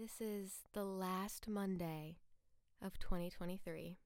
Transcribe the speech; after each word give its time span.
This 0.00 0.18
is 0.18 0.52
the 0.72 0.84
last 0.84 1.46
Monday 1.46 2.16
of 2.80 2.98
2023. 2.98 3.98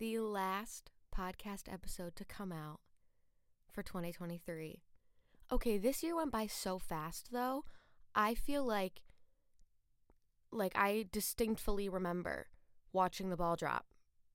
The 0.00 0.18
last 0.18 0.90
podcast 1.16 1.72
episode 1.72 2.16
to 2.16 2.24
come 2.24 2.50
out 2.50 2.80
for 3.70 3.84
2023. 3.84 4.82
Okay, 5.52 5.78
this 5.78 6.02
year 6.02 6.16
went 6.16 6.32
by 6.32 6.48
so 6.48 6.80
fast 6.80 7.28
though. 7.30 7.66
I 8.16 8.34
feel 8.34 8.64
like 8.64 9.02
like 10.50 10.72
I 10.74 11.06
distinctly 11.12 11.88
remember 11.88 12.48
watching 12.92 13.30
the 13.30 13.36
ball 13.36 13.54
drop 13.54 13.86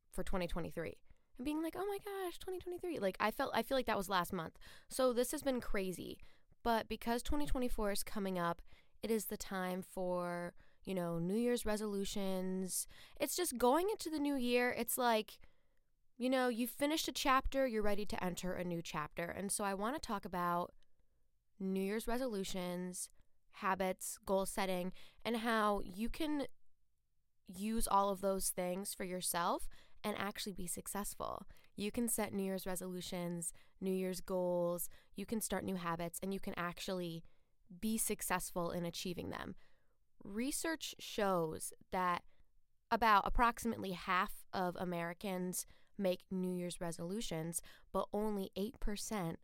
for 0.10 0.24
2023 0.24 1.00
and 1.38 1.44
being 1.44 1.62
like, 1.62 1.76
"Oh 1.78 1.86
my 1.86 1.98
gosh, 1.98 2.40
2023." 2.40 3.00
Like 3.00 3.18
I 3.20 3.30
felt 3.30 3.52
I 3.54 3.62
feel 3.62 3.78
like 3.78 3.88
that 3.88 3.98
was 3.98 4.08
last 4.08 4.32
month. 4.32 4.58
So 4.88 5.12
this 5.12 5.32
has 5.32 5.44
been 5.44 5.60
crazy. 5.60 6.18
But 6.64 6.88
because 6.88 7.24
2024 7.24 7.92
is 7.92 8.04
coming 8.04 8.40
up 8.40 8.62
it 9.04 9.12
is 9.12 9.26
the 9.26 9.38
time 9.38 9.84
for, 9.84 10.54
you 10.86 10.96
know, 10.96 11.20
New 11.20 11.36
Year's 11.36 11.66
resolutions. 11.66 12.88
It's 13.20 13.36
just 13.36 13.58
going 13.58 13.90
into 13.90 14.10
the 14.10 14.20
new 14.20 14.36
year. 14.36 14.74
It's 14.76 14.98
like, 14.98 15.40
you 16.18 16.30
know, 16.30 16.48
you've 16.48 16.70
finished 16.70 17.10
a 17.10 17.12
chapter, 17.12 17.68
you're 17.68 17.84
ready 17.84 18.06
to 18.06 18.24
enter 18.24 18.54
a 18.54 18.64
new 18.64 18.82
chapter. 18.82 19.26
And 19.26 19.52
so 19.52 19.66
I 19.66 19.74
want 19.74 19.96
to 19.96 20.08
talk 20.08 20.24
about 20.24 20.72
New 21.60 21.82
Year's 21.82 22.08
resolutions, 22.08 23.10
habits, 23.52 24.18
goal 24.26 24.46
setting, 24.46 24.94
and 25.26 25.38
how 25.38 25.82
you 25.84 26.08
can 26.08 26.48
use 27.54 27.88
all 27.88 28.10
of 28.10 28.22
those 28.22 28.50
things 28.50 28.94
for 28.94 29.04
yourself 29.04 29.68
and 30.02 30.16
actually 30.18 30.54
be 30.54 30.68
successful. 30.68 31.46
You 31.76 31.92
can 31.92 32.08
set 32.08 32.34
New 32.34 32.44
Year's 32.44 32.66
resolutions, 32.66 33.52
New 33.82 33.92
Year's 33.92 34.22
goals, 34.22 34.90
you 35.16 35.26
can 35.26 35.42
start 35.42 35.66
new 35.66 35.76
habits, 35.76 36.20
and 36.24 36.34
you 36.34 36.40
can 36.40 36.54
actually 36.56 37.24
be 37.80 37.98
successful 37.98 38.72
in 38.72 38.86
achieving 38.86 39.30
them. 39.30 39.56
Research 40.24 40.96
shows 41.00 41.74
that 41.92 42.24
about 42.92 43.24
approximately 43.26 43.92
half 43.92 44.46
of 44.54 44.76
Americans 44.80 45.66
make 45.98 46.22
New 46.32 46.54
Year's 46.54 46.80
resolutions, 46.80 47.62
but 47.92 48.08
only 48.14 48.52
8% 48.58 49.36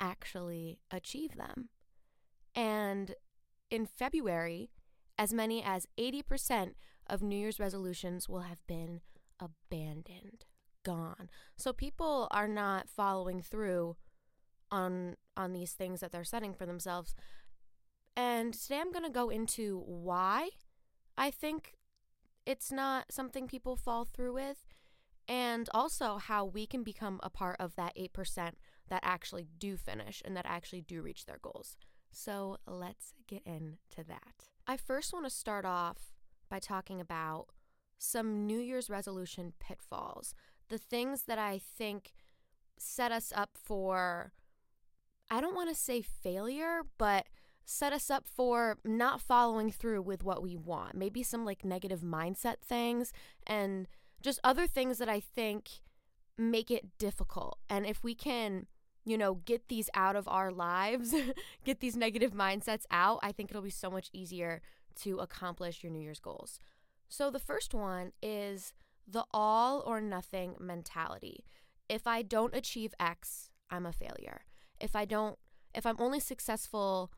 actually 0.00 0.78
achieve 0.90 1.36
them. 1.36 1.68
And 2.54 3.14
in 3.70 3.86
February, 3.86 4.70
as 5.18 5.32
many 5.32 5.62
as 5.62 5.86
80% 5.98 6.74
of 7.08 7.22
New 7.22 7.36
Year's 7.36 7.60
resolutions 7.60 8.28
will 8.28 8.40
have 8.40 8.66
been 8.66 9.00
abandoned, 9.40 10.44
gone. 10.84 11.28
So 11.56 11.72
people 11.72 12.28
are 12.30 12.48
not 12.48 12.88
following 12.88 13.42
through 13.42 13.96
on 14.70 15.16
on 15.36 15.52
these 15.52 15.72
things 15.72 16.00
that 16.00 16.10
they're 16.10 16.24
setting 16.24 16.54
for 16.54 16.66
themselves 16.66 17.14
and 18.16 18.54
today 18.54 18.80
I'm 18.80 18.92
going 18.92 19.04
to 19.04 19.10
go 19.10 19.30
into 19.30 19.82
why 19.86 20.50
I 21.16 21.30
think 21.30 21.74
it's 22.46 22.70
not 22.72 23.12
something 23.12 23.46
people 23.46 23.76
fall 23.76 24.04
through 24.04 24.34
with, 24.34 24.66
and 25.28 25.68
also 25.72 26.18
how 26.18 26.44
we 26.44 26.66
can 26.66 26.82
become 26.82 27.20
a 27.22 27.30
part 27.30 27.56
of 27.58 27.76
that 27.76 27.96
8% 27.96 28.52
that 28.88 29.00
actually 29.02 29.46
do 29.58 29.76
finish 29.76 30.20
and 30.24 30.36
that 30.36 30.46
actually 30.46 30.82
do 30.82 31.00
reach 31.00 31.24
their 31.24 31.38
goals. 31.40 31.76
So 32.10 32.58
let's 32.66 33.14
get 33.26 33.42
into 33.46 34.06
that. 34.06 34.48
I 34.66 34.76
first 34.76 35.12
want 35.12 35.24
to 35.26 35.30
start 35.30 35.64
off 35.64 36.12
by 36.50 36.58
talking 36.58 37.00
about 37.00 37.46
some 37.98 38.46
New 38.46 38.58
Year's 38.58 38.90
resolution 38.90 39.54
pitfalls, 39.58 40.34
the 40.68 40.78
things 40.78 41.22
that 41.22 41.38
I 41.38 41.58
think 41.58 42.12
set 42.78 43.12
us 43.12 43.32
up 43.34 43.50
for, 43.54 44.32
I 45.30 45.40
don't 45.40 45.54
want 45.54 45.70
to 45.70 45.74
say 45.74 46.02
failure, 46.02 46.82
but 46.98 47.26
set 47.64 47.92
us 47.92 48.10
up 48.10 48.26
for 48.26 48.78
not 48.84 49.20
following 49.20 49.70
through 49.70 50.02
with 50.02 50.22
what 50.22 50.42
we 50.42 50.56
want. 50.56 50.94
Maybe 50.94 51.22
some 51.22 51.44
like 51.44 51.64
negative 51.64 52.00
mindset 52.00 52.58
things 52.62 53.12
and 53.46 53.88
just 54.22 54.40
other 54.44 54.66
things 54.66 54.98
that 54.98 55.08
I 55.08 55.20
think 55.20 55.68
make 56.36 56.70
it 56.70 56.98
difficult. 56.98 57.58
And 57.68 57.86
if 57.86 58.02
we 58.04 58.14
can, 58.14 58.66
you 59.04 59.16
know, 59.16 59.34
get 59.34 59.68
these 59.68 59.88
out 59.94 60.16
of 60.16 60.28
our 60.28 60.50
lives, 60.50 61.14
get 61.64 61.80
these 61.80 61.96
negative 61.96 62.32
mindsets 62.32 62.84
out, 62.90 63.20
I 63.22 63.32
think 63.32 63.50
it'll 63.50 63.62
be 63.62 63.70
so 63.70 63.90
much 63.90 64.10
easier 64.12 64.60
to 65.02 65.18
accomplish 65.18 65.82
your 65.82 65.92
New 65.92 66.00
Year's 66.00 66.20
goals. 66.20 66.58
So 67.08 67.30
the 67.30 67.38
first 67.38 67.74
one 67.74 68.12
is 68.22 68.72
the 69.06 69.24
all 69.32 69.82
or 69.86 70.00
nothing 70.00 70.56
mentality. 70.58 71.44
If 71.88 72.06
I 72.06 72.22
don't 72.22 72.54
achieve 72.54 72.94
X, 72.98 73.50
I'm 73.70 73.86
a 73.86 73.92
failure. 73.92 74.42
If 74.80 74.96
I 74.96 75.04
don't, 75.04 75.38
if 75.74 75.84
I'm 75.84 75.96
only 75.98 76.20
successful 76.20 77.12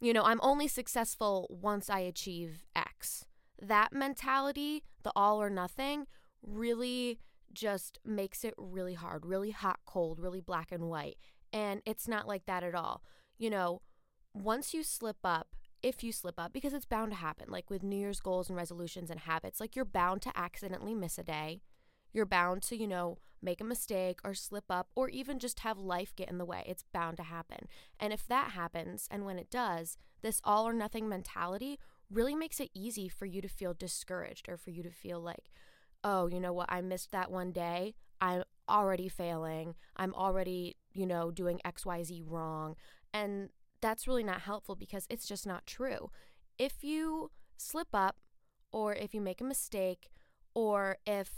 you 0.00 0.12
know, 0.12 0.24
I'm 0.24 0.40
only 0.42 0.68
successful 0.68 1.46
once 1.50 1.90
I 1.90 2.00
achieve 2.00 2.64
X. 2.76 3.24
That 3.60 3.92
mentality, 3.92 4.84
the 5.02 5.12
all 5.16 5.42
or 5.42 5.50
nothing, 5.50 6.06
really 6.42 7.18
just 7.52 7.98
makes 8.04 8.44
it 8.44 8.54
really 8.56 8.94
hard, 8.94 9.26
really 9.26 9.50
hot, 9.50 9.80
cold, 9.84 10.20
really 10.20 10.40
black 10.40 10.70
and 10.70 10.88
white. 10.88 11.16
And 11.52 11.82
it's 11.84 12.06
not 12.06 12.28
like 12.28 12.46
that 12.46 12.62
at 12.62 12.74
all. 12.74 13.02
You 13.38 13.50
know, 13.50 13.82
once 14.34 14.74
you 14.74 14.82
slip 14.82 15.18
up, 15.24 15.56
if 15.82 16.02
you 16.02 16.12
slip 16.12 16.38
up, 16.38 16.52
because 16.52 16.72
it's 16.72 16.86
bound 16.86 17.12
to 17.12 17.16
happen, 17.16 17.46
like 17.50 17.70
with 17.70 17.82
New 17.82 17.96
Year's 17.96 18.20
goals 18.20 18.48
and 18.48 18.56
resolutions 18.56 19.10
and 19.10 19.20
habits, 19.20 19.60
like 19.60 19.76
you're 19.76 19.84
bound 19.84 20.22
to 20.22 20.32
accidentally 20.36 20.94
miss 20.94 21.18
a 21.18 21.22
day. 21.22 21.62
You're 22.12 22.26
bound 22.26 22.62
to, 22.64 22.76
you 22.76 22.86
know, 22.86 23.18
make 23.40 23.60
a 23.60 23.64
mistake 23.64 24.20
or 24.24 24.34
slip 24.34 24.64
up 24.68 24.88
or 24.94 25.08
even 25.08 25.38
just 25.38 25.60
have 25.60 25.78
life 25.78 26.14
get 26.16 26.28
in 26.28 26.38
the 26.38 26.44
way. 26.44 26.64
It's 26.66 26.84
bound 26.92 27.16
to 27.18 27.22
happen. 27.22 27.68
And 28.00 28.12
if 28.12 28.26
that 28.26 28.52
happens, 28.52 29.06
and 29.10 29.24
when 29.24 29.38
it 29.38 29.50
does, 29.50 29.96
this 30.22 30.40
all 30.44 30.66
or 30.66 30.72
nothing 30.72 31.08
mentality 31.08 31.78
really 32.10 32.34
makes 32.34 32.60
it 32.60 32.70
easy 32.74 33.08
for 33.08 33.26
you 33.26 33.40
to 33.40 33.48
feel 33.48 33.74
discouraged 33.74 34.48
or 34.48 34.56
for 34.56 34.70
you 34.70 34.82
to 34.82 34.90
feel 34.90 35.20
like, 35.20 35.50
oh, 36.02 36.26
you 36.26 36.40
know 36.40 36.52
what, 36.52 36.70
I 36.70 36.80
missed 36.80 37.12
that 37.12 37.30
one 37.30 37.52
day. 37.52 37.94
I'm 38.20 38.42
already 38.68 39.08
failing. 39.08 39.74
I'm 39.96 40.14
already, 40.14 40.76
you 40.92 41.06
know, 41.06 41.30
doing 41.30 41.60
XYZ 41.64 42.22
wrong. 42.26 42.76
And 43.12 43.50
that's 43.80 44.08
really 44.08 44.24
not 44.24 44.42
helpful 44.42 44.74
because 44.74 45.06
it's 45.08 45.26
just 45.26 45.46
not 45.46 45.66
true. 45.66 46.10
If 46.58 46.82
you 46.82 47.30
slip 47.56 47.88
up 47.92 48.16
or 48.72 48.94
if 48.94 49.14
you 49.14 49.20
make 49.20 49.40
a 49.40 49.44
mistake 49.44 50.08
or 50.54 50.98
if 51.06 51.30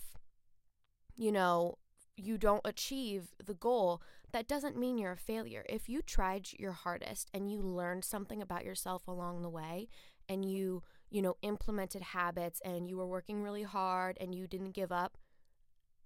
you 1.21 1.31
know, 1.31 1.77
you 2.17 2.39
don't 2.39 2.63
achieve 2.65 3.35
the 3.45 3.53
goal, 3.53 4.01
that 4.33 4.49
doesn't 4.49 4.79
mean 4.79 4.97
you're 4.97 5.13
a 5.13 5.19
failure. 5.19 5.67
If 5.69 5.87
you 5.87 6.01
tried 6.01 6.49
your 6.59 6.73
hardest 6.73 7.29
and 7.35 7.53
you 7.53 7.61
learned 7.61 8.07
something 8.07 8.41
about 8.41 8.65
yourself 8.65 9.07
along 9.07 9.43
the 9.43 9.51
way 9.51 9.89
and 10.31 10.51
you, 10.51 10.83
you 11.11 11.21
know, 11.21 11.37
implemented 11.43 12.01
habits 12.01 12.63
and 12.65 12.89
you 12.89 12.97
were 12.97 13.07
working 13.07 13.43
really 13.43 13.65
hard 13.65 14.17
and 14.19 14.35
you 14.35 14.47
didn't 14.47 14.73
give 14.73 14.91
up, 14.91 15.19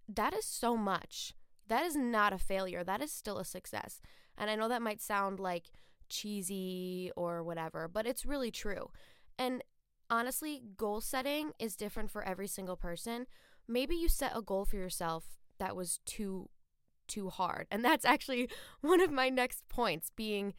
that 0.08 0.34
is 0.34 0.44
so 0.44 0.76
much. 0.76 1.32
That 1.68 1.84
is 1.84 1.94
not 1.94 2.32
a 2.32 2.38
failure. 2.38 2.82
That 2.82 3.00
is 3.00 3.12
still 3.12 3.38
a 3.38 3.44
success. 3.44 4.00
And 4.36 4.50
I 4.50 4.56
know 4.56 4.68
that 4.68 4.82
might 4.82 5.00
sound 5.00 5.38
like 5.38 5.70
cheesy 6.08 7.12
or 7.16 7.44
whatever, 7.44 7.86
but 7.86 8.04
it's 8.04 8.26
really 8.26 8.50
true. 8.50 8.90
And 9.38 9.62
honestly, 10.10 10.60
goal 10.76 11.00
setting 11.00 11.52
is 11.60 11.76
different 11.76 12.10
for 12.10 12.24
every 12.24 12.48
single 12.48 12.76
person 12.76 13.26
maybe 13.68 13.94
you 13.94 14.08
set 14.08 14.32
a 14.34 14.42
goal 14.42 14.64
for 14.64 14.76
yourself 14.76 15.24
that 15.58 15.76
was 15.76 16.00
too 16.04 16.48
too 17.06 17.28
hard. 17.28 17.66
And 17.70 17.84
that's 17.84 18.04
actually 18.04 18.48
one 18.80 19.00
of 19.00 19.10
my 19.10 19.28
next 19.28 19.68
points 19.68 20.10
being 20.14 20.54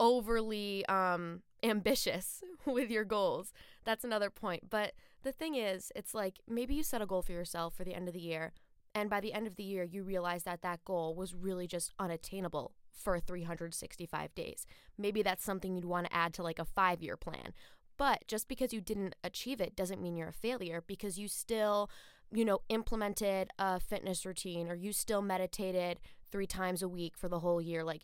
overly 0.00 0.86
um 0.86 1.42
ambitious 1.62 2.42
with 2.66 2.90
your 2.90 3.04
goals. 3.04 3.52
That's 3.84 4.04
another 4.04 4.30
point. 4.30 4.70
But 4.70 4.92
the 5.22 5.32
thing 5.32 5.56
is, 5.56 5.90
it's 5.96 6.14
like 6.14 6.40
maybe 6.48 6.74
you 6.74 6.82
set 6.82 7.02
a 7.02 7.06
goal 7.06 7.22
for 7.22 7.32
yourself 7.32 7.74
for 7.74 7.84
the 7.84 7.94
end 7.94 8.08
of 8.08 8.14
the 8.14 8.20
year 8.20 8.52
and 8.94 9.10
by 9.10 9.20
the 9.20 9.32
end 9.32 9.46
of 9.46 9.56
the 9.56 9.62
year 9.62 9.84
you 9.84 10.02
realize 10.02 10.44
that 10.44 10.62
that 10.62 10.84
goal 10.84 11.14
was 11.14 11.34
really 11.34 11.66
just 11.66 11.92
unattainable 11.98 12.72
for 12.92 13.20
365 13.20 14.34
days. 14.34 14.66
Maybe 14.96 15.22
that's 15.22 15.44
something 15.44 15.74
you'd 15.74 15.84
want 15.84 16.06
to 16.06 16.14
add 16.16 16.34
to 16.34 16.42
like 16.42 16.58
a 16.58 16.64
5-year 16.64 17.16
plan. 17.16 17.52
But 17.96 18.24
just 18.26 18.48
because 18.48 18.72
you 18.72 18.80
didn't 18.80 19.14
achieve 19.22 19.60
it 19.60 19.76
doesn't 19.76 20.00
mean 20.00 20.16
you're 20.16 20.28
a 20.28 20.32
failure 20.32 20.82
because 20.86 21.18
you 21.18 21.28
still 21.28 21.90
you 22.32 22.44
know, 22.44 22.60
implemented 22.68 23.50
a 23.58 23.80
fitness 23.80 24.26
routine 24.26 24.68
or 24.68 24.74
you 24.74 24.92
still 24.92 25.22
meditated 25.22 25.98
three 26.30 26.46
times 26.46 26.82
a 26.82 26.88
week 26.88 27.16
for 27.16 27.28
the 27.28 27.40
whole 27.40 27.60
year. 27.60 27.82
Like, 27.82 28.02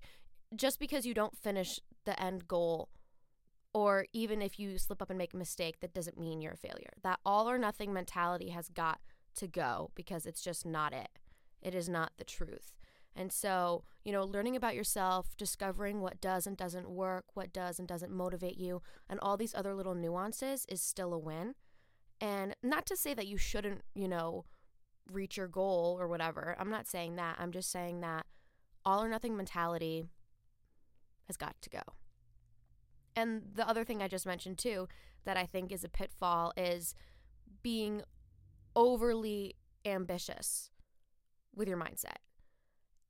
just 0.55 0.79
because 0.79 1.05
you 1.05 1.15
don't 1.15 1.37
finish 1.37 1.81
the 2.05 2.21
end 2.21 2.49
goal, 2.49 2.89
or 3.73 4.07
even 4.13 4.41
if 4.41 4.59
you 4.59 4.79
slip 4.79 5.03
up 5.03 5.11
and 5.11 5.19
make 5.19 5.35
a 5.35 5.39
mistake, 5.39 5.81
that 5.81 5.93
doesn't 5.93 6.19
mean 6.19 6.41
you're 6.41 6.53
a 6.53 6.57
failure. 6.57 6.93
That 7.03 7.19
all 7.27 7.51
or 7.51 7.59
nothing 7.59 7.93
mentality 7.93 8.51
has 8.51 8.69
got 8.69 9.01
to 9.37 9.49
go 9.49 9.91
because 9.95 10.27
it's 10.27 10.41
just 10.41 10.65
not 10.65 10.93
it. 10.93 11.19
It 11.61 11.75
is 11.75 11.89
not 11.89 12.13
the 12.17 12.25
truth. 12.25 12.77
And 13.17 13.33
so, 13.33 13.85
you 14.05 14.13
know, 14.13 14.25
learning 14.25 14.57
about 14.57 14.75
yourself, 14.75 15.37
discovering 15.37 16.01
what 16.01 16.21
does 16.21 16.47
and 16.47 16.57
doesn't 16.57 16.91
work, 16.91 17.25
what 17.35 17.53
does 17.53 17.79
and 17.79 17.87
doesn't 17.87 18.13
motivate 18.13 18.59
you, 18.59 18.83
and 19.09 19.21
all 19.21 19.37
these 19.37 19.55
other 19.55 19.75
little 19.75 19.95
nuances 19.95 20.67
is 20.69 20.83
still 20.83 21.13
a 21.13 21.19
win. 21.19 21.55
And 22.21 22.55
not 22.63 22.87
to 22.87 22.97
say 22.97 23.15
that 23.15 23.27
you 23.27 23.37
shouldn't, 23.37 23.83
you 23.95 24.09
know, 24.09 24.45
reach 25.13 25.37
your 25.37 25.49
goal 25.49 25.97
or 25.99 26.09
whatever. 26.09 26.57
I'm 26.59 26.71
not 26.71 26.87
saying 26.87 27.17
that. 27.17 27.37
I'm 27.39 27.53
just 27.53 27.71
saying 27.71 28.01
that 28.01 28.27
all 28.85 29.03
or 29.03 29.09
nothing 29.09 29.37
mentality 29.37 30.07
has 31.27 31.37
got 31.37 31.55
to 31.63 31.71
go. 31.71 31.83
And 33.17 33.43
the 33.55 33.69
other 33.69 33.85
thing 33.85 34.03
I 34.03 34.09
just 34.09 34.27
mentioned 34.27 34.59
too 34.59 34.89
that 35.25 35.37
I 35.37 35.47
think 35.47 35.73
is 35.73 35.85
a 35.85 35.89
pitfall 35.89 36.53
is 36.57 36.95
being 37.63 38.03
overly 38.77 39.55
ambitious 39.85 40.71
with 41.55 41.69
your 41.69 41.79
mindset. 41.79 42.19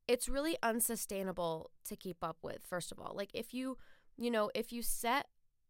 It's 0.07 0.29
really 0.29 0.55
unsustainable 0.61 1.71
to 1.85 1.95
keep 1.95 2.17
up 2.23 2.37
with, 2.41 2.59
first 2.63 2.91
of 2.91 2.99
all. 2.99 3.13
Like 3.15 3.31
if 3.33 3.53
you, 3.53 3.77
you 4.17 4.29
know, 4.29 4.51
if 4.53 4.71
you 4.71 4.81
set 4.81 5.27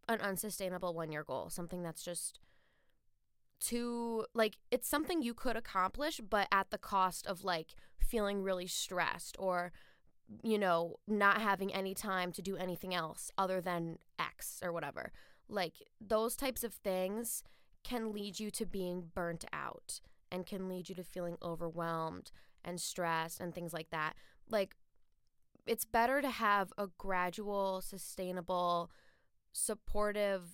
an 0.07 0.19
unsustainable 0.19 0.93
one 0.93 1.11
year 1.11 1.23
goal, 1.23 1.49
something 1.49 1.81
that's 1.81 2.03
just 2.03 2.39
too 3.59 4.25
like 4.33 4.57
it's 4.69 4.87
something 4.87 5.21
you 5.21 5.33
could 5.33 5.55
accomplish 5.55 6.19
but 6.29 6.47
at 6.51 6.69
the 6.71 6.77
cost 6.77 7.25
of 7.25 7.43
like 7.43 7.75
feeling 7.99 8.43
really 8.43 8.67
stressed 8.67 9.35
or 9.39 9.71
you 10.43 10.57
know 10.57 10.95
not 11.07 11.41
having 11.41 11.73
any 11.73 11.93
time 11.93 12.31
to 12.31 12.41
do 12.41 12.57
anything 12.57 12.93
else 12.93 13.31
other 13.37 13.61
than 13.61 13.97
x 14.19 14.59
or 14.63 14.71
whatever. 14.71 15.11
Like 15.47 15.83
those 16.01 16.35
types 16.35 16.63
of 16.63 16.73
things 16.73 17.43
can 17.83 18.11
lead 18.11 18.39
you 18.39 18.49
to 18.51 18.65
being 18.65 19.11
burnt 19.13 19.45
out 19.53 19.99
and 20.31 20.45
can 20.45 20.67
lead 20.67 20.89
you 20.89 20.95
to 20.95 21.03
feeling 21.03 21.37
overwhelmed 21.43 22.31
and 22.63 22.81
stressed 22.81 23.39
and 23.39 23.53
things 23.53 23.73
like 23.73 23.91
that. 23.91 24.13
Like 24.49 24.75
it's 25.67 25.85
better 25.85 26.21
to 26.21 26.29
have 26.29 26.73
a 26.77 26.87
gradual 26.97 27.81
sustainable 27.81 28.91
supportive 29.53 30.49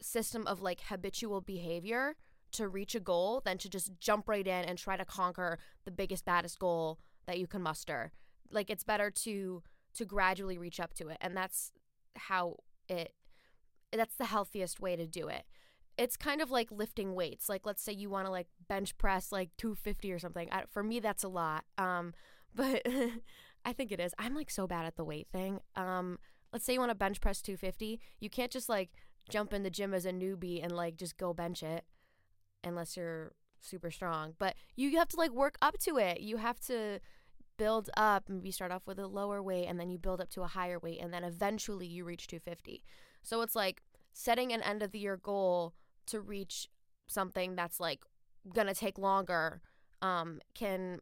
system 0.00 0.46
of 0.46 0.60
like 0.60 0.80
habitual 0.88 1.40
behavior 1.40 2.16
to 2.52 2.68
reach 2.68 2.94
a 2.94 3.00
goal 3.00 3.42
than 3.44 3.58
to 3.58 3.68
just 3.68 3.92
jump 4.00 4.28
right 4.28 4.46
in 4.46 4.64
and 4.64 4.78
try 4.78 4.96
to 4.96 5.04
conquer 5.04 5.58
the 5.84 5.90
biggest 5.90 6.24
baddest 6.24 6.58
goal 6.58 6.98
that 7.26 7.38
you 7.38 7.46
can 7.46 7.62
muster. 7.62 8.12
Like 8.50 8.70
it's 8.70 8.84
better 8.84 9.10
to 9.10 9.62
to 9.94 10.04
gradually 10.04 10.56
reach 10.56 10.78
up 10.78 10.94
to 10.94 11.08
it 11.08 11.18
and 11.20 11.36
that's 11.36 11.72
how 12.16 12.56
it 12.88 13.12
that's 13.92 14.14
the 14.14 14.26
healthiest 14.26 14.80
way 14.80 14.96
to 14.96 15.06
do 15.06 15.28
it. 15.28 15.44
It's 15.98 16.16
kind 16.16 16.40
of 16.40 16.50
like 16.50 16.70
lifting 16.70 17.14
weights. 17.14 17.48
Like 17.48 17.66
let's 17.66 17.82
say 17.82 17.92
you 17.92 18.08
want 18.08 18.26
to 18.26 18.30
like 18.30 18.46
bench 18.68 18.96
press 18.98 19.32
like 19.32 19.50
250 19.58 20.12
or 20.12 20.18
something. 20.18 20.48
I, 20.50 20.64
for 20.70 20.82
me 20.82 21.00
that's 21.00 21.24
a 21.24 21.28
lot. 21.28 21.64
Um 21.78 22.14
but 22.54 22.84
i 23.64 23.72
think 23.72 23.92
it 23.92 24.00
is. 24.00 24.12
I'm 24.18 24.34
like 24.34 24.50
so 24.50 24.66
bad 24.66 24.86
at 24.86 24.96
the 24.96 25.04
weight 25.04 25.28
thing. 25.30 25.60
Um 25.76 26.18
let's 26.52 26.64
say 26.64 26.72
you 26.72 26.80
want 26.80 26.90
to 26.90 26.96
bench 26.96 27.20
press 27.20 27.40
250 27.40 28.00
you 28.18 28.28
can't 28.28 28.50
just 28.50 28.68
like 28.68 28.90
jump 29.28 29.52
in 29.52 29.62
the 29.62 29.70
gym 29.70 29.94
as 29.94 30.04
a 30.04 30.12
newbie 30.12 30.62
and 30.62 30.72
like 30.72 30.96
just 30.96 31.16
go 31.16 31.32
bench 31.32 31.62
it 31.62 31.84
unless 32.64 32.96
you're 32.96 33.32
super 33.60 33.90
strong. 33.90 34.34
But 34.38 34.54
you 34.76 34.96
have 34.98 35.08
to 35.08 35.16
like 35.16 35.32
work 35.32 35.56
up 35.60 35.78
to 35.80 35.98
it. 35.98 36.20
You 36.20 36.38
have 36.38 36.60
to 36.60 37.00
build 37.56 37.90
up. 37.96 38.24
Maybe 38.28 38.50
start 38.50 38.72
off 38.72 38.86
with 38.86 38.98
a 38.98 39.06
lower 39.06 39.42
weight 39.42 39.66
and 39.66 39.78
then 39.78 39.90
you 39.90 39.98
build 39.98 40.20
up 40.20 40.30
to 40.30 40.42
a 40.42 40.46
higher 40.46 40.78
weight 40.78 41.00
and 41.00 41.12
then 41.12 41.24
eventually 41.24 41.86
you 41.86 42.04
reach 42.04 42.26
250. 42.26 42.82
So 43.22 43.42
it's 43.42 43.54
like 43.54 43.82
setting 44.12 44.52
an 44.52 44.62
end 44.62 44.82
of 44.82 44.92
the 44.92 44.98
year 44.98 45.16
goal 45.16 45.74
to 46.06 46.20
reach 46.20 46.68
something 47.06 47.54
that's 47.56 47.80
like 47.80 48.02
gonna 48.54 48.74
take 48.74 48.98
longer 48.98 49.60
um, 50.02 50.40
can 50.54 51.00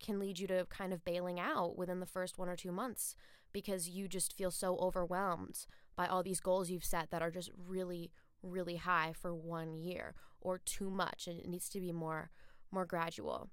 can 0.00 0.18
lead 0.18 0.38
you 0.38 0.46
to 0.46 0.66
kind 0.70 0.92
of 0.92 1.04
bailing 1.04 1.38
out 1.38 1.76
within 1.76 2.00
the 2.00 2.06
first 2.06 2.38
one 2.38 2.48
or 2.48 2.56
two 2.56 2.72
months 2.72 3.14
because 3.52 3.88
you 3.88 4.08
just 4.08 4.36
feel 4.36 4.50
so 4.50 4.76
overwhelmed 4.78 5.66
by 5.96 6.06
all 6.06 6.22
these 6.22 6.40
goals 6.40 6.70
you've 6.70 6.84
set 6.84 7.10
that 7.10 7.22
are 7.22 7.30
just 7.30 7.50
really 7.56 8.10
really 8.42 8.76
high 8.76 9.12
for 9.12 9.34
one 9.34 9.74
year 9.74 10.14
or 10.40 10.58
too 10.58 10.90
much 10.90 11.26
and 11.26 11.38
it 11.38 11.48
needs 11.48 11.68
to 11.68 11.80
be 11.80 11.92
more 11.92 12.30
more 12.72 12.86
gradual. 12.86 13.50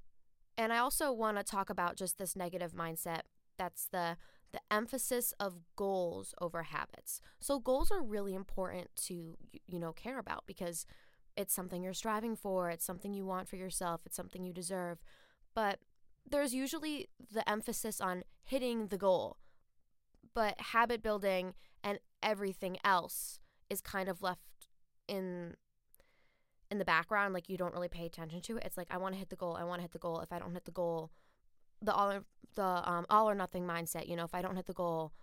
And 0.58 0.72
I 0.72 0.78
also 0.78 1.12
want 1.12 1.38
to 1.38 1.44
talk 1.44 1.70
about 1.70 1.98
just 1.98 2.18
this 2.18 2.36
negative 2.36 2.74
mindset 2.74 3.22
that's 3.58 3.88
the 3.92 4.18
the 4.54 4.62
emphasis 4.72 5.34
of 5.42 5.60
goals 5.76 6.34
over 6.40 6.64
habits. 6.64 7.20
So 7.40 7.60
goals 7.60 7.92
are 7.92 8.02
really 8.02 8.34
important 8.34 8.90
to 9.08 9.38
you 9.68 9.80
know 9.80 9.92
care 9.92 10.20
about 10.20 10.44
because 10.48 10.86
it's 11.36 11.54
something 11.54 11.84
you're 11.84 11.94
striving 11.94 12.36
for, 12.36 12.70
it's 12.70 12.86
something 12.86 13.14
you 13.14 13.26
want 13.26 13.48
for 13.48 13.58
yourself, 13.58 14.02
it's 14.06 14.16
something 14.16 14.44
you 14.44 14.54
deserve. 14.54 15.00
But 15.54 15.80
there's 16.30 16.54
usually 16.54 17.08
the 17.32 17.48
emphasis 17.50 18.02
on 18.02 18.24
hitting 18.44 18.88
the 18.88 18.98
goal. 18.98 19.38
But 20.34 20.60
habit 20.60 21.02
building 21.02 21.54
and 21.84 22.00
everything 22.22 22.78
else 22.84 23.40
is 23.70 23.82
kind 23.82 24.10
of 24.10 24.22
left 24.22 24.42
in 25.08 25.56
in 26.70 26.80
the 26.80 26.86
background 26.86 27.34
like 27.34 27.48
you 27.48 27.56
don't 27.56 27.74
really 27.74 27.88
pay 27.88 28.06
attention 28.06 28.42
to 28.42 28.58
it. 28.58 28.64
It's 28.66 28.78
like 28.78 28.88
i 28.92 28.98
want 28.98 29.14
to 29.14 29.20
hit 29.20 29.30
the 29.30 29.36
goal 29.36 29.56
i 29.56 29.64
want 29.64 29.80
to 29.80 29.84
hit 29.84 29.94
the 29.94 30.00
goal. 30.00 30.20
If 30.20 30.32
i 30.32 30.40
don't 30.40 30.54
hit 30.54 30.66
the 30.66 30.72
goal 30.72 31.12
the 31.82 31.94
all 31.94 32.12
or, 32.12 32.24
the 32.56 32.64
um, 32.64 33.06
all 33.10 33.30
or 33.30 33.36
nothing 33.36 33.64
mindset 33.64 34.08
you 34.08 34.16
know 34.16 34.26
if 34.26 34.34
i 34.34 34.42
don't 34.42 34.56
hit 34.56 34.66
the 34.66 34.74
goal 34.74 35.14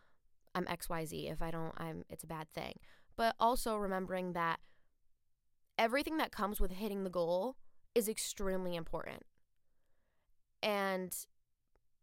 i'm 0.55 0.65
xyz 0.67 1.33
if 1.33 1.43
i 1.43 1.51
don't 1.51 1.73
i'm 1.77 2.05
it's 2.09 2.25
a 2.25 2.27
bad 2.27 2.49
thing. 2.55 2.75
But 3.17 3.35
also 3.39 3.77
remembering 3.77 4.33
that 4.33 4.59
everything 5.79 6.17
that 6.17 6.33
comes 6.33 6.61
with 6.61 6.73
hitting 6.73 7.05
the 7.05 7.11
goal 7.11 7.57
is 7.95 8.09
extremely 8.09 8.75
important 8.75 9.23
and 10.65 11.27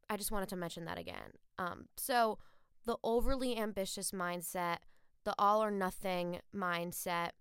i 0.09 0.15
just 0.15 0.31
wanted 0.31 0.47
to 0.47 0.55
mention 0.55 0.85
that 0.85 0.97
again 0.97 1.33
um, 1.57 1.85
so 1.97 2.37
the 2.85 2.97
overly 3.03 3.57
ambitious 3.57 4.11
mindset 4.11 4.77
the 5.25 5.33
all 5.37 5.63
or 5.63 5.71
nothing 5.71 6.39
mindset 6.55 7.31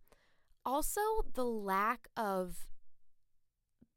also 0.65 1.01
the 1.35 1.45
lack 1.45 2.09
of 2.17 2.67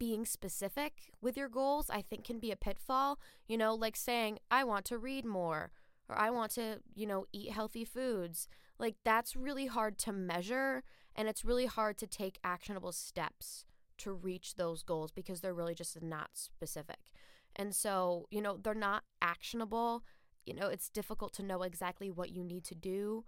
being 0.03 0.25
specific 0.25 1.13
with 1.21 1.37
your 1.37 1.47
goals, 1.47 1.89
I 1.89 2.01
think 2.01 2.25
can 2.25 2.37
be 2.37 2.51
a 2.51 2.57
pitfall. 2.57 3.19
You 3.47 3.57
know, 3.57 3.73
like 3.73 3.95
saying, 3.95 4.39
I 4.51 4.65
want 4.65 4.83
to 4.85 4.97
read 4.97 5.23
more 5.23 5.71
or 6.09 6.19
I 6.19 6.29
want 6.29 6.51
to, 6.55 6.79
you 6.93 7.07
know, 7.07 7.25
eat 7.31 7.51
healthy 7.51 7.85
foods. 7.85 8.49
Like 8.77 8.95
that's 9.05 9.33
really 9.33 9.67
hard 9.67 9.97
to 9.99 10.11
measure 10.11 10.83
and 11.15 11.29
it's 11.29 11.45
really 11.45 11.67
hard 11.67 11.97
to 11.99 12.07
take 12.07 12.37
actionable 12.43 12.91
steps 12.91 13.63
to 14.03 14.13
reach 14.13 14.55
those 14.55 14.83
goals 14.83 15.11
because 15.11 15.41
they're 15.41 15.53
really 15.53 15.75
just 15.75 16.01
not 16.01 16.29
specific. 16.33 17.11
And 17.55 17.73
so, 17.73 18.27
you 18.31 18.41
know, 18.41 18.57
they're 18.57 18.73
not 18.73 19.03
actionable. 19.21 20.03
You 20.45 20.53
know, 20.53 20.67
it's 20.67 20.89
difficult 20.89 21.33
to 21.33 21.43
know 21.43 21.61
exactly 21.61 22.09
what 22.09 22.31
you 22.31 22.43
need 22.43 22.63
to 22.65 22.75
do. 22.75 23.25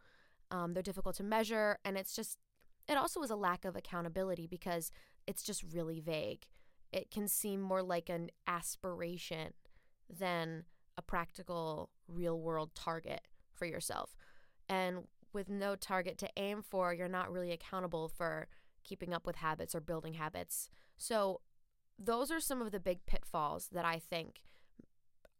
Um, 0.51 0.73
they're 0.73 0.83
difficult 0.83 1.15
to 1.17 1.23
measure, 1.23 1.77
and 1.83 1.97
it's 1.97 2.15
just 2.15 2.37
it 2.87 2.97
also 2.97 3.21
is 3.23 3.31
a 3.31 3.35
lack 3.35 3.65
of 3.65 3.75
accountability 3.75 4.47
because 4.47 4.91
it's 5.25 5.43
just 5.43 5.63
really 5.73 5.99
vague. 5.99 6.45
It 6.91 7.09
can 7.09 7.27
seem 7.27 7.61
more 7.61 7.81
like 7.81 8.09
an 8.09 8.29
aspiration 8.47 9.53
than 10.07 10.65
a 10.97 11.01
practical, 11.01 11.89
real 12.07 12.39
world 12.39 12.71
target 12.75 13.21
for 13.53 13.65
yourself. 13.65 14.15
And 14.69 15.07
with 15.33 15.49
no 15.49 15.75
target 15.75 16.17
to 16.19 16.29
aim 16.37 16.61
for, 16.61 16.93
you're 16.93 17.07
not 17.07 17.31
really 17.31 17.51
accountable 17.51 18.07
for 18.07 18.47
keeping 18.85 19.13
up 19.13 19.25
with 19.25 19.37
habits 19.37 19.75
or 19.75 19.81
building 19.81 20.13
habits. 20.13 20.69
So, 20.97 21.41
those 21.97 22.31
are 22.31 22.39
some 22.39 22.61
of 22.61 22.71
the 22.71 22.79
big 22.79 23.05
pitfalls 23.05 23.69
that 23.71 23.85
I 23.85 23.99
think 23.99 24.41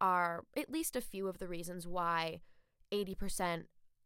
are 0.00 0.44
at 0.56 0.70
least 0.70 0.96
a 0.96 1.00
few 1.00 1.28
of 1.28 1.38
the 1.38 1.48
reasons 1.48 1.86
why 1.86 2.40
80% 2.92 3.64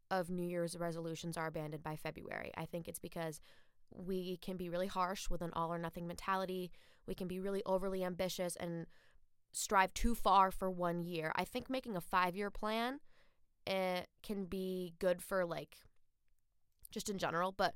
of 0.09 0.29
New 0.29 0.45
Year's 0.45 0.77
resolutions 0.77 1.37
are 1.37 1.47
abandoned 1.47 1.83
by 1.83 1.95
February. 1.95 2.51
I 2.57 2.65
think 2.65 2.87
it's 2.87 2.99
because 2.99 3.39
we 3.89 4.37
can 4.37 4.57
be 4.57 4.69
really 4.69 4.87
harsh 4.87 5.29
with 5.29 5.41
an 5.41 5.51
all 5.53 5.73
or 5.73 5.77
nothing 5.77 6.07
mentality. 6.07 6.71
We 7.07 7.15
can 7.15 7.27
be 7.27 7.39
really 7.39 7.61
overly 7.65 8.03
ambitious 8.03 8.55
and 8.57 8.85
strive 9.51 9.93
too 9.93 10.15
far 10.15 10.51
for 10.51 10.69
one 10.69 11.03
year. 11.03 11.31
I 11.35 11.45
think 11.45 11.69
making 11.69 11.95
a 11.95 12.01
five 12.01 12.35
year 12.35 12.49
plan 12.49 12.99
it 13.67 14.07
can 14.23 14.45
be 14.45 14.93
good 14.99 15.21
for 15.21 15.45
like 15.45 15.77
just 16.89 17.09
in 17.09 17.17
general, 17.17 17.51
but 17.51 17.73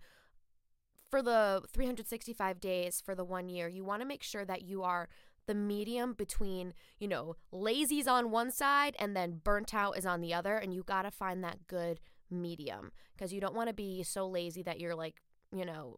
for 1.15 1.22
the 1.22 1.62
365 1.72 2.60
days 2.60 3.00
for 3.00 3.15
the 3.15 3.24
one 3.24 3.48
year, 3.48 3.69
you 3.69 3.86
want 3.86 4.01
to 4.01 4.05
make 4.05 4.22
sure 4.22 4.43
that 4.43 4.63
you 4.63 4.84
are 4.84 5.07
the 5.45 5.55
medium 5.55 6.12
between, 6.12 6.74
you 7.00 7.07
know, 7.07 7.38
lazy's 7.53 8.05
on 8.05 8.31
one 8.31 8.51
side 8.51 8.98
and 9.00 9.15
then 9.15 9.39
burnt 9.41 9.74
out 9.74 9.98
is 9.98 10.05
on 10.05 10.19
the 10.19 10.34
other. 10.34 10.57
And 10.57 10.74
you 10.74 10.84
got 10.84 11.03
to 11.03 11.12
find 11.12 11.41
that 11.41 11.67
good 11.67 12.01
medium 12.29 12.91
because 13.15 13.31
you 13.31 13.39
don't 13.39 13.55
want 13.55 13.69
to 13.69 13.74
be 13.74 14.03
so 14.03 14.27
lazy 14.27 14.62
that 14.63 14.81
you're 14.81 14.93
like, 14.93 15.22
you 15.55 15.63
know, 15.63 15.95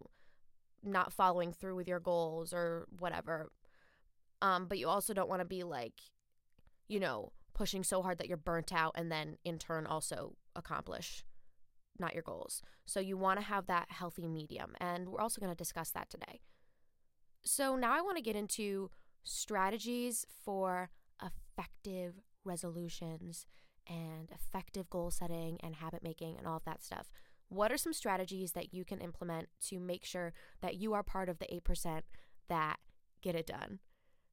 not 0.83 1.11
following 1.11 1.51
through 1.51 1.73
with 1.77 1.87
your 1.87 1.99
goals 1.99 2.53
or 2.53 2.85
whatever. 2.99 3.49
Um, 4.43 4.67
but 4.67 4.77
you 4.77 4.87
also 4.87 5.15
don't 5.15 5.29
want 5.29 5.41
to 5.41 5.47
be 5.47 5.63
like, 5.63 5.95
you 6.87 6.99
know, 6.99 7.31
pushing 7.55 7.83
so 7.83 8.03
hard 8.03 8.19
that 8.19 8.27
you're 8.27 8.37
burnt 8.37 8.71
out 8.71 8.91
and 8.93 9.11
then 9.11 9.37
in 9.43 9.57
turn 9.57 9.87
also 9.87 10.35
accomplish 10.55 11.23
not 11.99 12.13
your 12.13 12.23
goals. 12.23 12.61
So 12.85 12.99
you 12.99 13.17
want 13.17 13.39
to 13.39 13.45
have 13.45 13.67
that 13.67 13.87
healthy 13.89 14.27
medium. 14.27 14.75
And 14.79 15.09
we're 15.09 15.21
also 15.21 15.41
going 15.41 15.51
to 15.51 15.57
discuss 15.57 15.91
that 15.91 16.09
today. 16.09 16.41
So 17.43 17.75
now 17.75 17.97
I 17.97 18.01
want 18.01 18.17
to 18.17 18.23
get 18.23 18.35
into 18.35 18.89
strategies 19.23 20.25
for 20.43 20.89
effective 21.21 22.15
resolutions 22.43 23.45
and 23.87 24.29
effective 24.31 24.89
goal 24.89 25.11
setting 25.11 25.57
and 25.61 25.75
habit 25.75 26.03
making 26.03 26.37
and 26.37 26.47
all 26.47 26.57
of 26.57 26.65
that 26.65 26.83
stuff. 26.83 27.09
What 27.49 27.71
are 27.71 27.77
some 27.77 27.93
strategies 27.93 28.51
that 28.53 28.73
you 28.73 28.83
can 28.83 28.99
implement 28.99 29.47
to 29.67 29.79
make 29.79 30.03
sure 30.03 30.33
that 30.61 30.75
you 30.75 30.93
are 30.93 31.03
part 31.03 31.29
of 31.29 31.39
the 31.39 31.45
8% 31.45 32.01
that 32.49 32.77
get 33.21 33.35
it 33.35 33.47
done? 33.47 33.79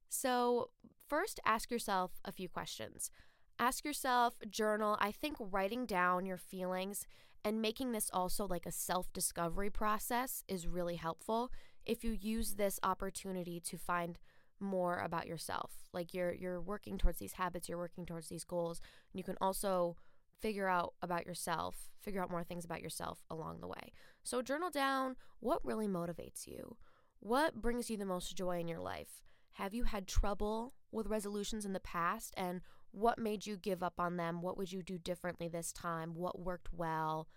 So, 0.09 0.69
first, 1.07 1.39
ask 1.45 1.71
yourself 1.71 2.11
a 2.25 2.31
few 2.31 2.49
questions. 2.49 3.09
Ask 3.57 3.85
yourself, 3.85 4.35
journal. 4.49 4.97
I 4.99 5.11
think 5.11 5.37
writing 5.39 5.85
down 5.85 6.25
your 6.25 6.37
feelings 6.37 7.05
And 7.45 7.61
making 7.61 7.91
this 7.91 8.09
also 8.11 8.47
like 8.47 8.65
a 8.65 8.71
self 8.71 9.13
discovery 9.13 9.69
process 9.69 10.43
is 10.47 10.67
really 10.67 10.95
helpful 10.95 11.51
if 11.85 12.03
you 12.03 12.11
use 12.11 12.55
this 12.55 12.79
opportunity 12.81 13.59
to 13.59 13.77
find 13.77 14.17
more 14.59 14.97
about 14.97 15.27
yourself. 15.27 15.71
Like 15.93 16.11
you're 16.13 16.33
you're 16.33 16.59
working 16.59 16.97
towards 16.97 17.19
these 17.19 17.33
habits, 17.33 17.69
you're 17.69 17.77
working 17.77 18.07
towards 18.07 18.29
these 18.29 18.43
goals, 18.43 18.81
and 19.13 19.19
you 19.19 19.23
can 19.23 19.37
also 19.39 19.95
figure 20.41 20.67
out 20.67 20.95
about 21.03 21.27
yourself, 21.27 21.91
figure 22.01 22.21
out 22.21 22.31
more 22.31 22.43
things 22.43 22.65
about 22.65 22.81
yourself 22.81 23.23
along 23.29 23.61
the 23.61 23.67
way. 23.67 23.93
So 24.23 24.41
journal 24.41 24.71
down 24.71 25.15
what 25.39 25.63
really 25.63 25.87
motivates 25.87 26.47
you. 26.47 26.77
What 27.19 27.61
brings 27.61 27.91
you 27.91 27.97
the 27.97 28.05
most 28.05 28.35
joy 28.35 28.59
in 28.59 28.67
your 28.67 28.79
life? 28.79 29.21
Have 29.53 29.73
you 29.73 29.83
had 29.83 30.07
trouble 30.07 30.73
with 30.91 31.07
resolutions 31.07 31.63
in 31.63 31.73
the 31.73 31.79
past 31.79 32.33
and 32.35 32.61
what 32.95 33.19
made 33.19 33.45
you 33.45 33.57
give 33.57 33.83
up 33.83 33.99
on 33.99 34.17
them? 34.17 34.41
What 34.41 34.57
would 34.57 34.71
you 34.71 34.81
do 34.81 34.97
differently 34.97 35.47
this 35.47 35.73
time? 35.73 36.15
What 36.15 36.39
worked 36.39 36.69
well? 36.71 37.27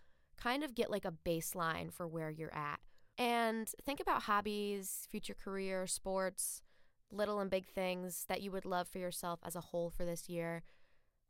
Kind 0.40 0.62
of 0.62 0.74
get 0.74 0.90
like 0.90 1.04
a 1.04 1.12
baseline 1.12 1.92
for 1.92 2.06
where 2.06 2.30
you're 2.30 2.54
at. 2.54 2.78
And 3.18 3.68
think 3.84 3.98
about 3.98 4.22
hobbies, 4.22 5.08
future 5.10 5.34
career, 5.34 5.86
sports, 5.88 6.62
little 7.10 7.40
and 7.40 7.50
big 7.50 7.66
things 7.66 8.24
that 8.28 8.42
you 8.42 8.52
would 8.52 8.64
love 8.64 8.86
for 8.86 8.98
yourself 8.98 9.40
as 9.44 9.56
a 9.56 9.60
whole 9.60 9.90
for 9.90 10.04
this 10.04 10.28
year. 10.28 10.62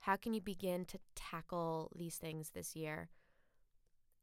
How 0.01 0.17
can 0.17 0.35
you 0.35 0.41
begin 0.41 0.85
to 0.87 0.99
tackle 1.17 1.91
these 1.97 2.17
things 2.17 2.51
this 2.51 2.77
year? 2.77 3.09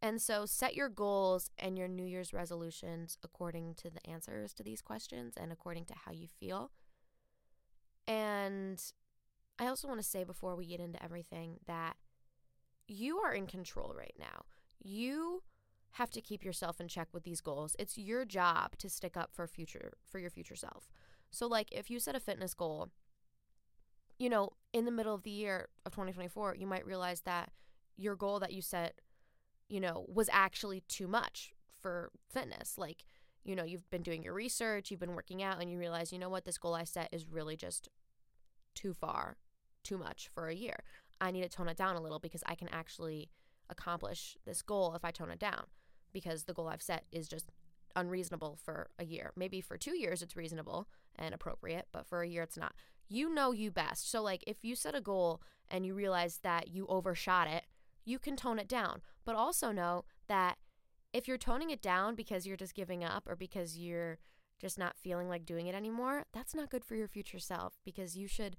And 0.02 0.22
so 0.22 0.46
set 0.46 0.76
your 0.76 0.90
goals 0.90 1.50
and 1.58 1.78
your 1.78 1.88
New 1.88 2.06
Year's 2.06 2.34
resolutions 2.34 3.18
according 3.24 3.74
to 3.76 3.90
the 3.90 4.06
answers 4.08 4.54
to 4.54 4.64
these 4.64 4.82
questions 4.82 5.34
and 5.36 5.52
according 5.52 5.86
to 5.86 5.96
how 6.06 6.12
you 6.12 6.28
feel. 6.28 6.70
And 8.08 8.80
I 9.58 9.68
also 9.68 9.88
want 9.88 10.00
to 10.02 10.08
say 10.08 10.24
before 10.24 10.56
we 10.56 10.66
get 10.66 10.80
into 10.80 11.02
everything 11.04 11.60
that 11.66 11.96
you 12.88 13.18
are 13.20 13.34
in 13.34 13.48
control 13.48 13.94
right 13.98 14.16
now. 14.20 14.46
You 14.84 15.44
have 15.94 16.12
to 16.12 16.22
keep 16.22 16.44
yourself 16.44 16.82
in 16.82 16.88
check 16.88 17.08
with 17.14 17.24
these 17.24 17.42
goals. 17.42 17.76
It's 17.80 17.98
your 17.98 18.26
job 18.26 18.78
to 18.80 18.90
stick 18.90 19.16
up 19.16 19.32
for 19.34 19.48
future 19.48 19.94
for 20.04 20.20
your 20.20 20.30
future 20.30 20.56
self. 20.56 20.90
So 21.32 21.48
like 21.48 21.70
if 21.72 21.90
you 21.90 22.00
set 22.00 22.16
a 22.16 22.20
fitness 22.20 22.54
goal, 22.54 22.90
you 24.20 24.30
know, 24.30 24.52
in 24.74 24.86
the 24.86 24.92
middle 24.92 25.16
of 25.16 25.24
the 25.24 25.32
year 25.32 25.70
of 25.86 25.94
2024, 25.94 26.56
you 26.56 26.68
might 26.68 26.86
realize 26.86 27.22
that 27.22 27.52
your 27.98 28.16
goal 28.16 28.40
that 28.40 28.54
you 28.54 28.62
set, 28.62 29.00
you 29.70 29.80
know, 29.80 30.06
was 30.08 30.30
actually 30.32 30.82
too 30.88 31.08
much 31.08 31.54
for 31.80 32.12
fitness. 32.30 32.78
Like, 32.78 33.06
you 33.44 33.56
know, 33.56 33.64
you've 33.64 33.90
been 33.90 34.04
doing 34.04 34.22
your 34.24 34.34
research, 34.34 34.92
you've 34.92 35.00
been 35.00 35.16
working 35.16 35.44
out 35.44 35.62
and 35.62 35.72
you 35.72 35.78
realize, 35.78 36.12
you 36.12 36.20
know 36.20 36.30
what, 36.30 36.46
this 36.46 36.58
goal 36.58 36.74
I 36.74 36.84
set 36.84 37.10
is 37.12 37.26
really 37.26 37.56
just 37.56 37.90
too 38.74 38.94
far, 38.94 39.38
too 39.86 39.98
much 39.98 40.30
for 40.34 40.50
a 40.50 40.56
year. 40.56 40.78
I 41.22 41.32
need 41.32 41.44
to 41.44 41.50
tone 41.50 41.70
it 41.70 41.78
down 41.78 41.96
a 41.96 42.02
little 42.02 42.20
because 42.20 42.44
I 42.46 42.56
can 42.56 42.68
actually 42.70 43.30
accomplish 43.70 44.38
this 44.46 44.62
goal 44.62 44.94
if 44.96 45.06
I 45.06 45.12
tone 45.12 45.32
it 45.32 45.40
down 45.40 45.66
because 46.12 46.44
the 46.44 46.54
goal 46.54 46.68
I've 46.68 46.82
set 46.82 47.06
is 47.12 47.28
just 47.28 47.52
unreasonable 47.96 48.58
for 48.64 48.90
a 49.00 49.06
year. 49.06 49.32
Maybe 49.36 49.62
for 49.62 49.78
two 49.78 49.98
years 49.98 50.22
it's 50.22 50.36
reasonable 50.36 50.88
and 51.16 51.34
appropriate, 51.34 51.88
but 51.92 52.06
for 52.06 52.22
a 52.22 52.28
year 52.28 52.44
it's 52.44 52.58
not. 52.58 52.74
You 53.08 53.34
know 53.34 53.52
you 53.52 53.72
best. 53.72 54.10
So, 54.10 54.22
like, 54.22 54.44
if 54.48 54.64
you 54.64 54.76
set 54.76 54.96
a 54.96 55.02
goal 55.02 55.42
and 55.70 55.86
you 55.86 55.94
realize 55.94 56.40
that 56.44 56.70
you 56.70 56.88
overshot 56.88 57.48
it, 57.48 57.66
you 58.04 58.20
can 58.20 58.36
tone 58.36 58.60
it 58.60 58.68
down. 58.68 59.02
But 59.24 59.36
also 59.36 59.72
know 59.72 60.06
that 60.28 60.58
if 61.14 61.28
you're 61.28 61.38
toning 61.38 61.70
it 61.70 61.82
down 61.82 62.16
because 62.16 62.46
you're 62.46 62.58
just 62.58 62.74
giving 62.74 63.04
up 63.04 63.28
or 63.28 63.36
because 63.36 63.78
you're 63.78 64.18
just 64.60 64.80
not 64.80 64.98
feeling 64.98 65.30
like 65.30 65.46
doing 65.46 65.68
it 65.68 65.76
anymore, 65.76 66.26
that's 66.34 66.56
not 66.56 66.70
good 66.70 66.84
for 66.84 66.96
your 66.96 67.08
future 67.08 67.40
self 67.40 67.76
because 67.86 68.18
you 68.18 68.28
should 68.28 68.58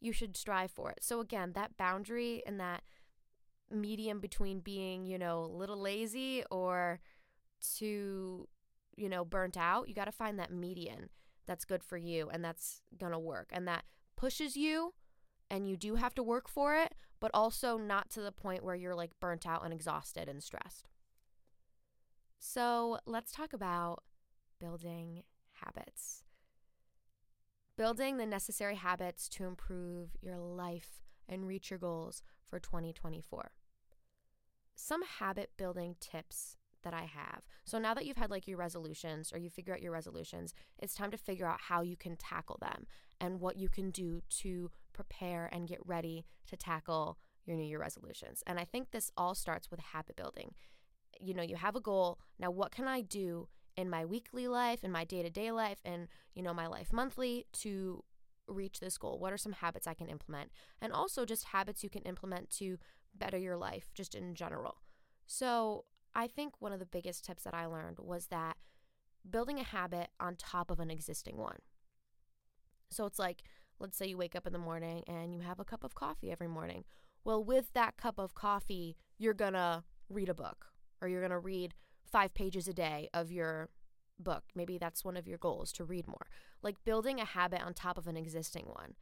you 0.00 0.12
should 0.12 0.36
strive 0.36 0.70
for 0.70 0.90
it. 0.90 0.98
So 1.02 1.20
again, 1.20 1.52
that 1.54 1.76
boundary 1.76 2.42
and 2.46 2.60
that 2.60 2.82
medium 3.70 4.20
between 4.20 4.60
being, 4.60 5.04
you 5.06 5.18
know, 5.18 5.40
a 5.40 5.56
little 5.56 5.80
lazy 5.80 6.44
or 6.50 7.00
too 7.76 8.48
you 8.96 9.08
know, 9.08 9.24
burnt 9.24 9.56
out, 9.56 9.88
you 9.88 9.94
got 9.94 10.06
to 10.06 10.12
find 10.12 10.38
that 10.38 10.50
median 10.50 11.10
that's 11.46 11.64
good 11.64 11.84
for 11.84 11.96
you 11.96 12.28
and 12.32 12.44
that's 12.44 12.80
going 12.98 13.12
to 13.12 13.18
work 13.18 13.48
and 13.52 13.68
that 13.68 13.84
pushes 14.16 14.56
you 14.56 14.94
and 15.50 15.68
you 15.68 15.76
do 15.76 15.94
have 15.94 16.14
to 16.14 16.22
work 16.22 16.48
for 16.48 16.74
it, 16.74 16.94
but 17.20 17.30
also 17.32 17.76
not 17.76 18.10
to 18.10 18.20
the 18.20 18.32
point 18.32 18.64
where 18.64 18.74
you're 18.74 18.94
like 18.94 19.10
burnt 19.20 19.46
out 19.46 19.64
and 19.64 19.72
exhausted 19.72 20.28
and 20.28 20.42
stressed. 20.42 20.88
So, 22.38 22.98
let's 23.06 23.32
talk 23.32 23.52
about 23.52 24.02
building 24.60 25.22
habits. 25.52 26.25
Building 27.76 28.16
the 28.16 28.24
necessary 28.24 28.76
habits 28.76 29.28
to 29.28 29.44
improve 29.44 30.16
your 30.22 30.38
life 30.38 31.02
and 31.28 31.46
reach 31.46 31.70
your 31.70 31.78
goals 31.78 32.22
for 32.48 32.58
2024. 32.58 33.50
Some 34.74 35.02
habit 35.18 35.50
building 35.58 35.96
tips 36.00 36.56
that 36.84 36.94
I 36.94 37.02
have. 37.02 37.42
So 37.66 37.78
now 37.78 37.92
that 37.92 38.06
you've 38.06 38.16
had 38.16 38.30
like 38.30 38.48
your 38.48 38.56
resolutions 38.56 39.30
or 39.30 39.38
you 39.38 39.50
figure 39.50 39.74
out 39.74 39.82
your 39.82 39.92
resolutions, 39.92 40.54
it's 40.78 40.94
time 40.94 41.10
to 41.10 41.18
figure 41.18 41.46
out 41.46 41.60
how 41.68 41.82
you 41.82 41.96
can 41.96 42.16
tackle 42.16 42.56
them 42.62 42.86
and 43.20 43.40
what 43.40 43.56
you 43.56 43.68
can 43.68 43.90
do 43.90 44.22
to 44.38 44.70
prepare 44.94 45.50
and 45.52 45.68
get 45.68 45.80
ready 45.84 46.24
to 46.46 46.56
tackle 46.56 47.18
your 47.44 47.56
New 47.56 47.64
Year 47.64 47.80
resolutions. 47.80 48.42
And 48.46 48.58
I 48.58 48.64
think 48.64 48.90
this 48.90 49.10
all 49.18 49.34
starts 49.34 49.70
with 49.70 49.80
habit 49.80 50.16
building. 50.16 50.54
You 51.20 51.34
know, 51.34 51.42
you 51.42 51.56
have 51.56 51.76
a 51.76 51.80
goal. 51.80 52.18
Now, 52.38 52.50
what 52.50 52.72
can 52.72 52.88
I 52.88 53.02
do 53.02 53.48
in 53.76 53.90
my 53.90 54.04
weekly 54.04 54.48
life, 54.48 54.84
in 54.84 54.90
my 54.90 55.04
day 55.04 55.22
to 55.22 55.30
day 55.30 55.50
life, 55.50 55.78
and, 55.84 56.08
you 56.34 56.42
know, 56.42 56.54
my 56.54 56.66
life 56.66 56.92
monthly 56.92 57.46
to 57.54 58.02
reach 58.48 58.80
this 58.80 58.98
goal? 58.98 59.18
What 59.18 59.32
are 59.32 59.38
some 59.38 59.52
habits 59.52 59.86
I 59.86 59.94
can 59.94 60.08
implement? 60.08 60.50
And 60.80 60.92
also 60.92 61.24
just 61.24 61.46
habits 61.46 61.82
you 61.82 61.90
can 61.90 62.02
implement 62.02 62.50
to 62.58 62.78
better 63.14 63.38
your 63.38 63.56
life, 63.56 63.90
just 63.94 64.14
in 64.14 64.34
general. 64.34 64.78
So, 65.26 65.84
I 66.14 66.28
think 66.28 66.54
one 66.60 66.72
of 66.72 66.78
the 66.78 66.86
biggest 66.86 67.26
tips 67.26 67.42
that 67.42 67.52
I 67.52 67.66
learned 67.66 67.98
was 67.98 68.28
that 68.28 68.56
building 69.28 69.58
a 69.58 69.64
habit 69.64 70.08
on 70.18 70.36
top 70.36 70.70
of 70.70 70.80
an 70.80 70.90
existing 70.90 71.36
one. 71.36 71.58
So 72.90 73.04
it's 73.06 73.18
like, 73.18 73.42
let's 73.78 73.96
say 73.96 74.06
you 74.06 74.16
wake 74.16 74.36
up 74.36 74.46
in 74.46 74.52
the 74.52 74.58
morning 74.58 75.02
and 75.06 75.34
you 75.34 75.40
have 75.40 75.60
a 75.60 75.64
cup 75.64 75.84
of 75.84 75.94
coffee 75.94 76.30
every 76.30 76.48
morning. 76.48 76.84
Well, 77.24 77.42
with 77.42 77.72
that 77.74 77.96
cup 77.96 78.18
of 78.18 78.34
coffee, 78.34 78.96
you're 79.18 79.34
gonna 79.34 79.84
read 80.08 80.28
a 80.28 80.34
book 80.34 80.66
or 81.02 81.08
you're 81.08 81.22
gonna 81.22 81.38
read 81.38 81.74
five 82.10 82.34
pages 82.34 82.68
a 82.68 82.72
day 82.72 83.08
of 83.12 83.32
your 83.32 83.68
book. 84.18 84.44
Maybe 84.54 84.78
that's 84.78 85.04
one 85.04 85.16
of 85.16 85.26
your 85.26 85.38
goals 85.38 85.72
to 85.72 85.84
read 85.84 86.06
more. 86.06 86.26
Like 86.62 86.84
building 86.84 87.20
a 87.20 87.24
habit 87.24 87.62
on 87.62 87.74
top 87.74 87.98
of 87.98 88.06
an 88.06 88.16
existing 88.16 88.66
one. 88.66 88.94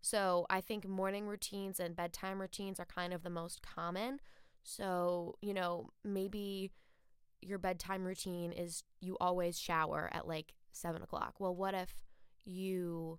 So 0.00 0.46
I 0.48 0.60
think 0.60 0.86
morning 0.86 1.26
routines 1.26 1.80
and 1.80 1.96
bedtime 1.96 2.40
routines 2.40 2.78
are 2.78 2.86
kind 2.86 3.12
of 3.12 3.22
the 3.22 3.30
most 3.30 3.62
common. 3.62 4.20
So, 4.62 5.36
you 5.40 5.54
know, 5.54 5.90
maybe 6.04 6.72
your 7.40 7.58
bedtime 7.58 8.04
routine 8.04 8.52
is 8.52 8.82
you 9.00 9.16
always 9.20 9.58
shower 9.58 10.10
at 10.12 10.26
like 10.26 10.54
seven 10.72 11.02
o'clock. 11.02 11.34
Well, 11.38 11.54
what 11.54 11.74
if 11.74 11.94
you 12.44 13.18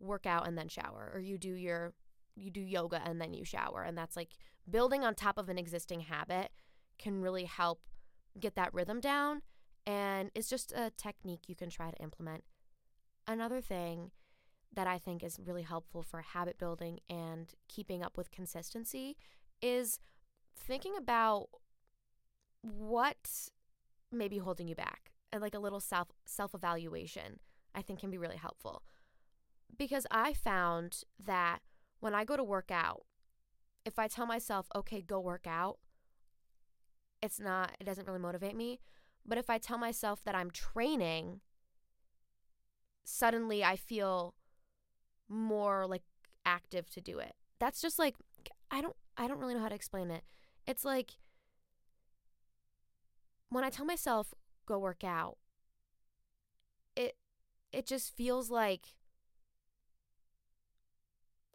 work 0.00 0.26
out 0.26 0.46
and 0.46 0.56
then 0.56 0.68
shower, 0.68 1.10
or 1.12 1.20
you 1.20 1.38
do 1.38 1.52
your 1.52 1.92
you 2.36 2.50
do 2.50 2.60
yoga 2.60 3.02
and 3.04 3.20
then 3.20 3.34
you 3.34 3.44
shower, 3.44 3.82
and 3.82 3.96
that's 3.96 4.16
like 4.16 4.30
building 4.68 5.04
on 5.04 5.14
top 5.14 5.38
of 5.38 5.48
an 5.48 5.58
existing 5.58 6.00
habit 6.00 6.50
can 6.98 7.20
really 7.20 7.44
help 7.44 7.80
get 8.38 8.54
that 8.56 8.72
rhythm 8.72 9.00
down. 9.00 9.42
And 9.86 10.30
it's 10.34 10.48
just 10.48 10.72
a 10.72 10.90
technique 10.96 11.48
you 11.48 11.54
can 11.54 11.70
try 11.70 11.90
to 11.90 12.02
implement. 12.02 12.44
Another 13.26 13.60
thing 13.60 14.10
that 14.72 14.86
I 14.86 14.98
think 14.98 15.22
is 15.22 15.38
really 15.44 15.62
helpful 15.62 16.02
for 16.02 16.20
habit 16.20 16.58
building 16.58 17.00
and 17.08 17.52
keeping 17.68 18.02
up 18.02 18.16
with 18.16 18.30
consistency 18.30 19.16
is 19.62 19.98
thinking 20.54 20.94
about 20.96 21.48
what 22.62 23.48
may 24.12 24.28
be 24.28 24.38
holding 24.38 24.68
you 24.68 24.74
back 24.74 25.12
and 25.32 25.40
like 25.40 25.54
a 25.54 25.58
little 25.58 25.80
self 25.80 26.08
self 26.26 26.54
evaluation 26.54 27.40
I 27.74 27.82
think 27.82 28.00
can 28.00 28.10
be 28.10 28.18
really 28.18 28.36
helpful. 28.36 28.82
Because 29.76 30.06
I 30.10 30.32
found 30.32 31.02
that 31.24 31.60
when 32.00 32.14
I 32.14 32.24
go 32.24 32.36
to 32.36 32.44
work 32.44 32.70
out, 32.70 33.02
if 33.84 33.98
I 33.98 34.08
tell 34.08 34.26
myself, 34.26 34.66
okay, 34.74 35.00
go 35.00 35.20
work 35.20 35.46
out, 35.46 35.78
it's 37.22 37.40
not, 37.40 37.72
it 37.80 37.84
doesn't 37.84 38.06
really 38.06 38.18
motivate 38.18 38.56
me. 38.56 38.80
But 39.26 39.38
if 39.38 39.50
I 39.50 39.58
tell 39.58 39.78
myself 39.78 40.22
that 40.24 40.34
I'm 40.34 40.50
training, 40.50 41.40
suddenly 43.04 43.62
I 43.64 43.76
feel 43.76 44.34
more 45.28 45.86
like 45.86 46.02
active 46.46 46.88
to 46.90 47.00
do 47.00 47.18
it. 47.18 47.34
That's 47.58 47.80
just 47.80 47.98
like, 47.98 48.14
I 48.70 48.80
don't, 48.80 48.96
I 49.16 49.26
don't 49.26 49.38
really 49.38 49.54
know 49.54 49.60
how 49.60 49.68
to 49.68 49.74
explain 49.74 50.10
it. 50.10 50.22
It's 50.66 50.84
like 50.84 51.12
when 53.50 53.64
I 53.64 53.70
tell 53.70 53.86
myself 53.86 54.34
go 54.66 54.78
work 54.78 55.04
out, 55.04 55.38
it 56.96 57.16
it 57.72 57.86
just 57.86 58.14
feels 58.14 58.50
like 58.50 58.94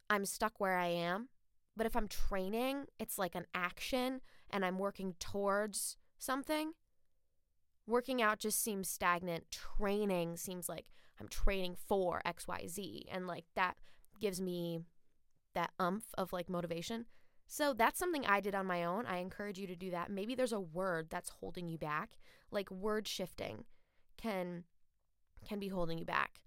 I'm 0.10 0.25
stuck 0.25 0.60
where 0.60 0.77
I 0.77 0.88
am. 0.88 1.29
But 1.75 1.88
if 1.88 1.96
I'm 1.96 2.08
training, 2.08 2.86
it's 3.00 3.17
like 3.17 3.36
an 3.36 3.46
action 3.53 4.22
and 4.53 4.63
I'm 4.63 4.77
working 4.77 5.15
towards 5.19 5.98
something. 6.17 6.74
Working 7.86 8.22
out 8.22 8.39
just 8.39 8.63
seems 8.63 8.88
stagnant. 8.88 9.51
Training 9.51 10.38
seems 10.38 10.69
like 10.69 10.86
I'm 11.19 11.27
training 11.27 11.75
for 11.75 12.22
XYZ. 12.25 13.03
And 13.12 13.27
like 13.27 13.45
that 13.55 13.75
gives 14.22 14.39
me 14.39 14.79
that 15.55 15.72
umph 15.79 16.05
of 16.17 16.31
like 16.31 16.50
motivation. 16.50 17.05
So 17.48 17.74
that's 17.74 18.00
something 18.00 18.25
I 18.25 18.39
did 18.39 18.55
on 18.55 18.65
my 18.65 18.86
own. 18.86 19.05
I 19.05 19.17
encourage 19.17 19.60
you 19.60 19.67
to 19.67 19.75
do 19.75 19.91
that. 19.91 20.10
Maybe 20.10 20.33
there's 20.33 20.53
a 20.53 20.62
word 20.62 21.07
that's 21.10 21.29
holding 21.41 21.67
you 21.67 21.77
back, 21.77 22.17
like 22.51 22.72
word 22.72 23.07
shifting 23.07 23.65
can 24.17 24.63
can 25.45 25.60
be 25.60 25.67
holding 25.67 25.98
you 25.98 26.05
back. 26.05 26.39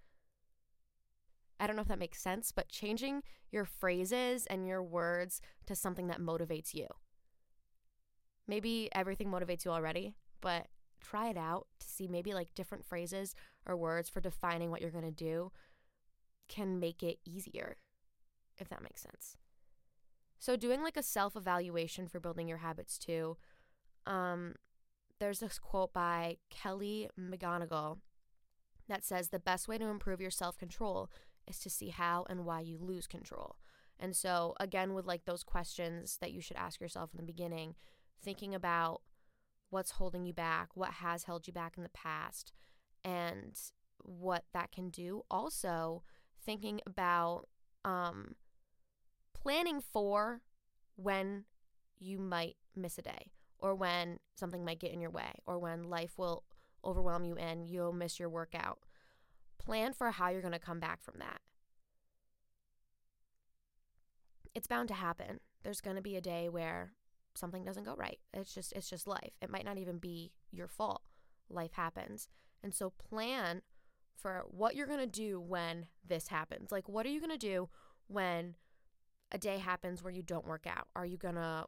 I 1.60 1.66
don't 1.66 1.76
know 1.76 1.82
if 1.82 1.88
that 1.88 1.98
makes 1.98 2.20
sense, 2.20 2.52
but 2.52 2.68
changing 2.68 3.22
your 3.50 3.64
phrases 3.64 4.46
and 4.46 4.66
your 4.66 4.82
words 4.82 5.40
to 5.66 5.74
something 5.74 6.06
that 6.06 6.20
motivates 6.20 6.74
you. 6.74 6.86
Maybe 8.48 8.88
everything 8.92 9.28
motivates 9.28 9.64
you 9.64 9.70
already, 9.70 10.14
but 10.40 10.66
try 11.00 11.28
it 11.28 11.36
out 11.36 11.66
to 11.80 11.88
see 11.88 12.08
maybe 12.08 12.34
like 12.34 12.54
different 12.54 12.84
phrases 12.84 13.34
or 13.66 13.76
words 13.76 14.08
for 14.08 14.20
defining 14.20 14.70
what 14.70 14.80
you're 14.80 14.90
going 14.90 15.04
to 15.04 15.10
do 15.10 15.52
can 16.48 16.78
make 16.78 17.02
it 17.02 17.18
easier, 17.24 17.76
if 18.58 18.68
that 18.68 18.82
makes 18.82 19.02
sense. 19.02 19.36
So, 20.38 20.56
doing 20.56 20.82
like 20.82 20.96
a 20.96 21.02
self 21.02 21.36
evaluation 21.36 22.08
for 22.08 22.20
building 22.20 22.48
your 22.48 22.58
habits 22.58 22.98
too. 22.98 23.36
Um, 24.06 24.54
there's 25.18 25.40
this 25.40 25.58
quote 25.58 25.92
by 25.92 26.36
Kelly 26.50 27.08
McGonigal 27.18 27.98
that 28.88 29.04
says 29.04 29.28
the 29.28 29.38
best 29.38 29.66
way 29.66 29.78
to 29.78 29.86
improve 29.86 30.20
your 30.20 30.30
self 30.30 30.56
control 30.58 31.10
is 31.48 31.58
to 31.60 31.70
see 31.70 31.88
how 31.88 32.26
and 32.28 32.44
why 32.44 32.60
you 32.60 32.78
lose 32.78 33.06
control. 33.06 33.56
And 33.98 34.14
so, 34.14 34.54
again, 34.60 34.94
with 34.94 35.06
like 35.06 35.24
those 35.24 35.42
questions 35.42 36.18
that 36.20 36.32
you 36.32 36.40
should 36.40 36.56
ask 36.56 36.80
yourself 36.80 37.10
in 37.12 37.18
the 37.18 37.32
beginning, 37.32 37.74
thinking 38.22 38.54
about 38.54 39.02
what's 39.70 39.92
holding 39.92 40.24
you 40.24 40.32
back, 40.32 40.70
what 40.74 40.94
has 40.94 41.24
held 41.24 41.46
you 41.46 41.52
back 41.52 41.76
in 41.76 41.82
the 41.82 41.88
past, 41.90 42.52
and 43.04 43.58
what 43.98 44.44
that 44.52 44.72
can 44.72 44.90
do. 44.90 45.22
Also, 45.30 46.02
thinking 46.44 46.80
about 46.86 47.48
um, 47.84 48.34
planning 49.34 49.80
for 49.80 50.40
when 50.96 51.44
you 51.98 52.18
might 52.18 52.56
miss 52.74 52.98
a 52.98 53.02
day, 53.02 53.30
or 53.58 53.74
when 53.74 54.18
something 54.34 54.64
might 54.64 54.80
get 54.80 54.92
in 54.92 55.00
your 55.00 55.10
way, 55.10 55.40
or 55.46 55.58
when 55.58 55.82
life 55.82 56.12
will 56.16 56.44
overwhelm 56.84 57.24
you 57.24 57.36
and 57.36 57.66
you'll 57.66 57.92
miss 57.92 58.18
your 58.18 58.28
workout. 58.28 58.78
Plan 59.58 59.92
for 59.92 60.10
how 60.12 60.28
you're 60.28 60.40
going 60.40 60.52
to 60.52 60.58
come 60.58 60.78
back 60.78 61.02
from 61.02 61.14
that. 61.18 61.40
It's 64.54 64.68
bound 64.68 64.88
to 64.88 64.94
happen. 64.94 65.40
There's 65.62 65.80
going 65.80 65.96
to 65.96 66.02
be 66.02 66.16
a 66.16 66.20
day 66.20 66.48
where 66.48 66.92
something 67.36 67.64
doesn't 67.64 67.84
go 67.84 67.94
right. 67.94 68.18
It's 68.32 68.54
just 68.54 68.72
it's 68.72 68.90
just 68.90 69.06
life. 69.06 69.32
It 69.40 69.50
might 69.50 69.64
not 69.64 69.78
even 69.78 69.98
be 69.98 70.32
your 70.50 70.68
fault. 70.68 71.02
Life 71.48 71.72
happens. 71.72 72.28
And 72.62 72.74
so 72.74 72.90
plan 72.90 73.62
for 74.14 74.44
what 74.48 74.74
you're 74.74 74.86
going 74.86 74.98
to 75.00 75.06
do 75.06 75.40
when 75.40 75.86
this 76.06 76.28
happens. 76.28 76.72
Like 76.72 76.88
what 76.88 77.06
are 77.06 77.10
you 77.10 77.20
going 77.20 77.30
to 77.30 77.38
do 77.38 77.68
when 78.08 78.54
a 79.32 79.38
day 79.38 79.58
happens 79.58 80.02
where 80.02 80.12
you 80.12 80.22
don't 80.22 80.46
work 80.46 80.66
out? 80.66 80.88
Are 80.94 81.06
you 81.06 81.16
going 81.16 81.34
to 81.34 81.66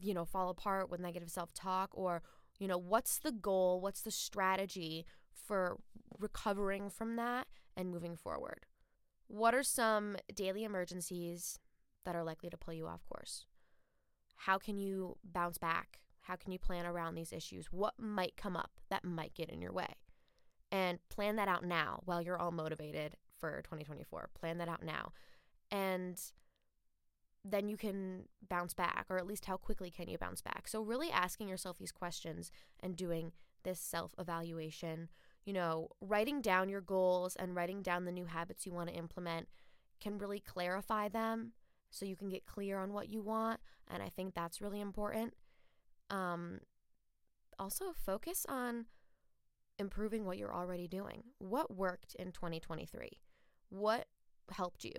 you 0.00 0.14
know 0.14 0.24
fall 0.24 0.50
apart 0.50 0.88
with 0.88 1.00
negative 1.00 1.30
self-talk 1.30 1.90
or 1.92 2.22
you 2.58 2.68
know 2.68 2.78
what's 2.78 3.18
the 3.18 3.32
goal? 3.32 3.80
What's 3.80 4.02
the 4.02 4.10
strategy 4.10 5.06
for 5.32 5.78
recovering 6.18 6.90
from 6.90 7.16
that 7.16 7.46
and 7.76 7.90
moving 7.90 8.16
forward? 8.16 8.66
What 9.26 9.54
are 9.54 9.62
some 9.62 10.16
daily 10.34 10.64
emergencies 10.64 11.58
that 12.04 12.14
are 12.14 12.24
likely 12.24 12.50
to 12.50 12.56
pull 12.56 12.74
you 12.74 12.86
off 12.86 13.04
course? 13.06 13.46
How 14.44 14.56
can 14.56 14.78
you 14.78 15.18
bounce 15.22 15.58
back? 15.58 16.00
How 16.22 16.34
can 16.34 16.50
you 16.50 16.58
plan 16.58 16.86
around 16.86 17.14
these 17.14 17.30
issues? 17.30 17.66
What 17.66 17.92
might 17.98 18.38
come 18.38 18.56
up 18.56 18.70
that 18.88 19.04
might 19.04 19.34
get 19.34 19.50
in 19.50 19.60
your 19.60 19.72
way? 19.72 19.96
And 20.72 20.98
plan 21.10 21.36
that 21.36 21.46
out 21.46 21.62
now 21.62 22.00
while 22.06 22.22
you're 22.22 22.38
all 22.38 22.50
motivated 22.50 23.16
for 23.38 23.60
2024. 23.64 24.30
Plan 24.32 24.56
that 24.56 24.68
out 24.68 24.82
now. 24.82 25.12
And 25.70 26.18
then 27.44 27.68
you 27.68 27.76
can 27.76 28.28
bounce 28.48 28.72
back, 28.72 29.04
or 29.10 29.18
at 29.18 29.26
least 29.26 29.44
how 29.44 29.58
quickly 29.58 29.90
can 29.90 30.08
you 30.08 30.16
bounce 30.16 30.40
back? 30.40 30.68
So, 30.68 30.80
really 30.80 31.10
asking 31.10 31.48
yourself 31.48 31.76
these 31.76 31.92
questions 31.92 32.50
and 32.82 32.96
doing 32.96 33.32
this 33.62 33.78
self 33.78 34.14
evaluation, 34.18 35.10
you 35.44 35.52
know, 35.52 35.88
writing 36.00 36.40
down 36.40 36.70
your 36.70 36.80
goals 36.80 37.36
and 37.36 37.54
writing 37.54 37.82
down 37.82 38.06
the 38.06 38.12
new 38.12 38.24
habits 38.24 38.64
you 38.64 38.72
want 38.72 38.88
to 38.88 38.96
implement 38.96 39.48
can 40.00 40.16
really 40.16 40.40
clarify 40.40 41.08
them 41.08 41.52
so 41.90 42.06
you 42.06 42.16
can 42.16 42.28
get 42.28 42.46
clear 42.46 42.78
on 42.78 42.92
what 42.92 43.08
you 43.08 43.22
want. 43.22 43.60
And 43.88 44.02
I 44.02 44.08
think 44.08 44.34
that's 44.34 44.60
really 44.60 44.80
important. 44.80 45.34
Um, 46.08 46.60
also, 47.58 47.92
focus 47.92 48.46
on 48.48 48.86
improving 49.78 50.24
what 50.24 50.38
you're 50.38 50.54
already 50.54 50.86
doing. 50.86 51.24
What 51.38 51.74
worked 51.74 52.14
in 52.18 52.32
2023? 52.32 53.10
What 53.70 54.06
helped 54.52 54.84
you? 54.84 54.92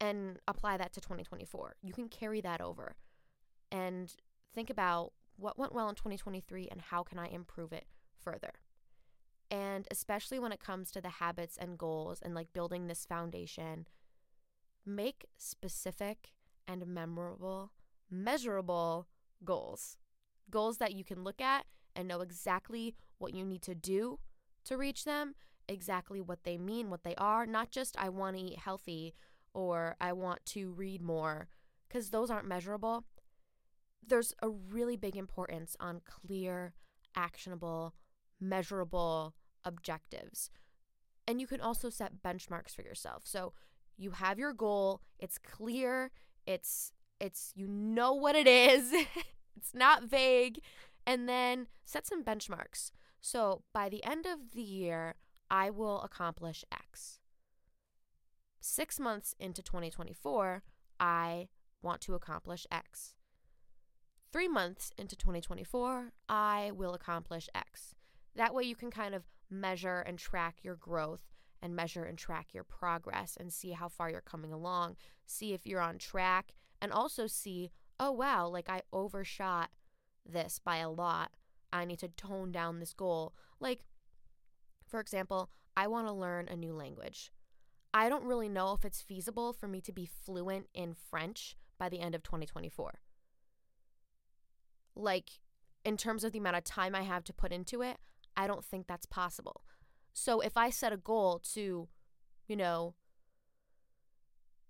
And 0.00 0.38
apply 0.46 0.76
that 0.76 0.92
to 0.94 1.00
2024. 1.00 1.76
You 1.82 1.92
can 1.92 2.08
carry 2.08 2.40
that 2.40 2.60
over 2.60 2.96
and 3.70 4.12
think 4.54 4.70
about 4.70 5.12
what 5.36 5.58
went 5.58 5.74
well 5.74 5.88
in 5.88 5.94
2023 5.94 6.68
and 6.70 6.80
how 6.80 7.02
can 7.02 7.18
I 7.18 7.26
improve 7.26 7.72
it 7.72 7.86
further. 8.20 8.52
And 9.50 9.86
especially 9.90 10.38
when 10.38 10.52
it 10.52 10.60
comes 10.60 10.90
to 10.92 11.00
the 11.00 11.08
habits 11.08 11.56
and 11.56 11.78
goals 11.78 12.20
and 12.22 12.34
like 12.34 12.52
building 12.52 12.86
this 12.86 13.04
foundation 13.06 13.86
Make 14.86 15.26
specific 15.36 16.32
and 16.68 16.86
memorable, 16.86 17.72
measurable 18.10 19.06
goals. 19.44 19.96
Goals 20.50 20.78
that 20.78 20.94
you 20.94 21.04
can 21.04 21.24
look 21.24 21.40
at 21.40 21.66
and 21.96 22.08
know 22.08 22.20
exactly 22.20 22.94
what 23.18 23.34
you 23.34 23.44
need 23.44 23.62
to 23.62 23.74
do 23.74 24.18
to 24.64 24.76
reach 24.76 25.04
them, 25.04 25.34
exactly 25.68 26.20
what 26.20 26.44
they 26.44 26.58
mean, 26.58 26.90
what 26.90 27.04
they 27.04 27.14
are, 27.16 27.46
not 27.46 27.70
just 27.70 27.96
I 27.98 28.08
want 28.08 28.36
to 28.36 28.42
eat 28.42 28.58
healthy 28.58 29.14
or 29.54 29.96
I 30.00 30.12
want 30.12 30.44
to 30.46 30.72
read 30.72 31.00
more, 31.00 31.48
because 31.88 32.10
those 32.10 32.30
aren't 32.30 32.48
measurable. 32.48 33.04
There's 34.06 34.34
a 34.42 34.48
really 34.50 34.96
big 34.96 35.16
importance 35.16 35.76
on 35.80 36.02
clear, 36.04 36.74
actionable, 37.16 37.94
measurable 38.40 39.34
objectives. 39.64 40.50
And 41.26 41.40
you 41.40 41.46
can 41.46 41.60
also 41.60 41.88
set 41.88 42.22
benchmarks 42.22 42.74
for 42.74 42.82
yourself. 42.82 43.22
So 43.24 43.52
you 43.96 44.12
have 44.12 44.38
your 44.38 44.52
goal, 44.52 45.00
it's 45.18 45.38
clear, 45.38 46.10
it's 46.46 46.92
it's 47.20 47.52
you 47.54 47.66
know 47.66 48.12
what 48.12 48.34
it 48.34 48.46
is. 48.46 48.92
it's 49.56 49.74
not 49.74 50.04
vague 50.04 50.60
and 51.06 51.28
then 51.28 51.66
set 51.84 52.06
some 52.06 52.24
benchmarks. 52.24 52.90
So, 53.20 53.62
by 53.72 53.88
the 53.88 54.04
end 54.04 54.26
of 54.26 54.52
the 54.54 54.62
year, 54.62 55.14
I 55.50 55.70
will 55.70 56.02
accomplish 56.02 56.64
X. 56.72 57.20
6 58.60 59.00
months 59.00 59.34
into 59.38 59.62
2024, 59.62 60.62
I 60.98 61.48
want 61.82 62.00
to 62.02 62.14
accomplish 62.14 62.66
X. 62.70 63.14
3 64.32 64.48
months 64.48 64.90
into 64.98 65.16
2024, 65.16 66.12
I 66.28 66.70
will 66.74 66.94
accomplish 66.94 67.48
X. 67.54 67.94
That 68.34 68.54
way 68.54 68.64
you 68.64 68.74
can 68.74 68.90
kind 68.90 69.14
of 69.14 69.24
measure 69.50 70.00
and 70.00 70.18
track 70.18 70.56
your 70.62 70.76
growth 70.76 71.33
and 71.64 71.74
measure 71.74 72.04
and 72.04 72.18
track 72.18 72.48
your 72.52 72.62
progress 72.62 73.38
and 73.40 73.50
see 73.50 73.70
how 73.70 73.88
far 73.88 74.10
you're 74.10 74.20
coming 74.20 74.52
along, 74.52 74.96
see 75.24 75.54
if 75.54 75.66
you're 75.66 75.80
on 75.80 75.96
track, 75.96 76.52
and 76.80 76.92
also 76.92 77.26
see, 77.26 77.70
oh 77.98 78.12
wow, 78.12 78.46
like 78.46 78.68
I 78.68 78.82
overshot 78.92 79.70
this 80.30 80.60
by 80.62 80.76
a 80.76 80.90
lot. 80.90 81.32
I 81.72 81.86
need 81.86 81.98
to 82.00 82.08
tone 82.08 82.52
down 82.52 82.78
this 82.78 82.92
goal. 82.92 83.34
Like, 83.58 83.86
for 84.86 85.00
example, 85.00 85.50
I 85.74 85.86
want 85.86 86.06
to 86.06 86.12
learn 86.12 86.48
a 86.48 86.54
new 86.54 86.74
language. 86.74 87.32
I 87.94 88.10
don't 88.10 88.24
really 88.24 88.50
know 88.50 88.74
if 88.74 88.84
it's 88.84 89.00
feasible 89.00 89.54
for 89.54 89.66
me 89.66 89.80
to 89.80 89.92
be 89.92 90.04
fluent 90.06 90.66
in 90.74 90.94
French 90.94 91.56
by 91.78 91.88
the 91.88 92.00
end 92.00 92.14
of 92.14 92.22
2024. 92.22 93.00
Like, 94.94 95.30
in 95.82 95.96
terms 95.96 96.24
of 96.24 96.32
the 96.32 96.38
amount 96.38 96.56
of 96.56 96.64
time 96.64 96.94
I 96.94 97.02
have 97.02 97.24
to 97.24 97.32
put 97.32 97.52
into 97.52 97.80
it, 97.80 97.96
I 98.36 98.46
don't 98.46 98.64
think 98.64 98.86
that's 98.86 99.06
possible. 99.06 99.62
So 100.14 100.40
if 100.40 100.56
I 100.56 100.70
set 100.70 100.92
a 100.92 100.96
goal 100.96 101.40
to, 101.52 101.88
you 102.48 102.56
know, 102.56 102.94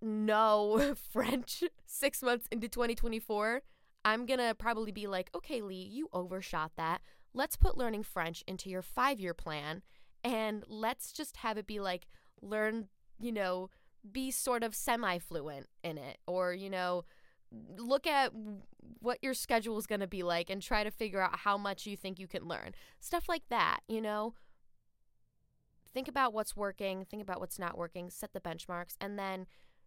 know 0.00 0.94
French 1.12 1.62
six 1.86 2.22
months 2.22 2.48
into 2.50 2.68
2024, 2.68 3.62
I'm 4.04 4.26
going 4.26 4.40
to 4.40 4.54
probably 4.54 4.90
be 4.90 5.06
like, 5.06 5.30
okay, 5.34 5.60
Lee, 5.60 5.88
you 5.90 6.08
overshot 6.12 6.72
that. 6.76 7.02
Let's 7.34 7.56
put 7.56 7.76
learning 7.76 8.04
French 8.04 8.42
into 8.46 8.68
your 8.70 8.82
five 8.82 9.20
year 9.20 9.34
plan 9.34 9.82
and 10.22 10.64
let's 10.66 11.12
just 11.12 11.38
have 11.38 11.58
it 11.58 11.66
be 11.66 11.78
like, 11.78 12.06
learn, 12.40 12.88
you 13.20 13.32
know, 13.32 13.70
be 14.10 14.30
sort 14.30 14.62
of 14.62 14.74
semi 14.74 15.18
fluent 15.18 15.66
in 15.82 15.98
it 15.98 16.18
or, 16.26 16.54
you 16.54 16.70
know, 16.70 17.04
look 17.76 18.06
at 18.06 18.32
what 19.00 19.18
your 19.22 19.34
schedule 19.34 19.78
is 19.78 19.86
going 19.86 20.00
to 20.00 20.06
be 20.06 20.22
like 20.22 20.50
and 20.50 20.62
try 20.62 20.84
to 20.84 20.90
figure 20.90 21.20
out 21.20 21.38
how 21.40 21.56
much 21.56 21.86
you 21.86 21.96
think 21.96 22.18
you 22.18 22.26
can 22.26 22.46
learn. 22.46 22.72
Stuff 23.00 23.28
like 23.28 23.42
that, 23.50 23.80
you 23.88 24.00
know? 24.00 24.34
Think 25.94 26.08
about 26.08 26.34
what's 26.34 26.56
working, 26.56 27.04
think 27.04 27.22
about 27.22 27.40
what's 27.40 27.58
not 27.58 27.78
working, 27.78 28.10
set 28.10 28.32
the 28.32 28.40
benchmarks, 28.40 28.96
and 29.00 29.18
then 29.18 29.46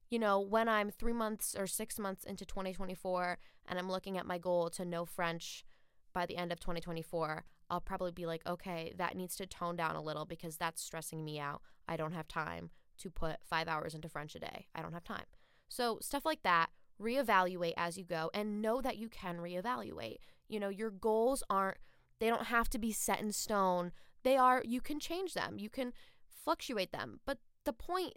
you 0.09 0.19
know, 0.19 0.39
when 0.39 0.69
I'm 0.69 0.89
three 0.89 1.13
months 1.13 1.55
or 1.57 1.67
six 1.67 1.99
months 1.99 2.23
into 2.23 2.45
2024 2.45 3.37
and 3.67 3.77
I'm 3.77 3.91
looking 3.91 4.17
at 4.17 4.25
my 4.25 4.37
goal 4.37 4.69
to 4.71 4.85
know 4.85 5.05
French 5.05 5.65
by 6.13 6.25
the 6.25 6.37
end 6.37 6.51
of 6.51 6.59
2024, 6.59 7.43
I'll 7.69 7.81
probably 7.81 8.11
be 8.11 8.25
like, 8.25 8.41
okay, 8.47 8.93
that 8.97 9.15
needs 9.15 9.35
to 9.35 9.45
tone 9.45 9.75
down 9.75 9.95
a 9.95 10.01
little 10.01 10.25
because 10.25 10.55
that's 10.55 10.81
stressing 10.81 11.25
me 11.25 11.39
out. 11.39 11.61
I 11.87 11.97
don't 11.97 12.13
have 12.13 12.27
time 12.27 12.69
to 12.99 13.09
put 13.09 13.37
five 13.43 13.67
hours 13.67 13.93
into 13.93 14.09
French 14.09 14.33
a 14.35 14.39
day. 14.39 14.67
I 14.73 14.81
don't 14.81 14.93
have 14.93 15.03
time. 15.03 15.25
So, 15.67 15.99
stuff 16.01 16.25
like 16.25 16.43
that, 16.43 16.69
reevaluate 17.01 17.73
as 17.75 17.97
you 17.97 18.05
go 18.05 18.31
and 18.33 18.61
know 18.61 18.81
that 18.81 18.97
you 18.97 19.09
can 19.09 19.37
reevaluate. 19.37 20.17
You 20.47 20.59
know, 20.59 20.69
your 20.69 20.89
goals 20.89 21.43
aren't, 21.49 21.77
they 22.19 22.29
don't 22.29 22.45
have 22.45 22.69
to 22.69 22.79
be 22.79 22.91
set 22.91 23.19
in 23.19 23.31
stone. 23.33 23.91
They 24.23 24.37
are, 24.37 24.61
you 24.65 24.81
can 24.81 24.99
change 24.99 25.33
them, 25.33 25.57
you 25.57 25.69
can 25.69 25.93
fluctuate 26.27 26.91
them. 26.91 27.19
But 27.25 27.39
the 27.63 27.73
point 27.73 28.13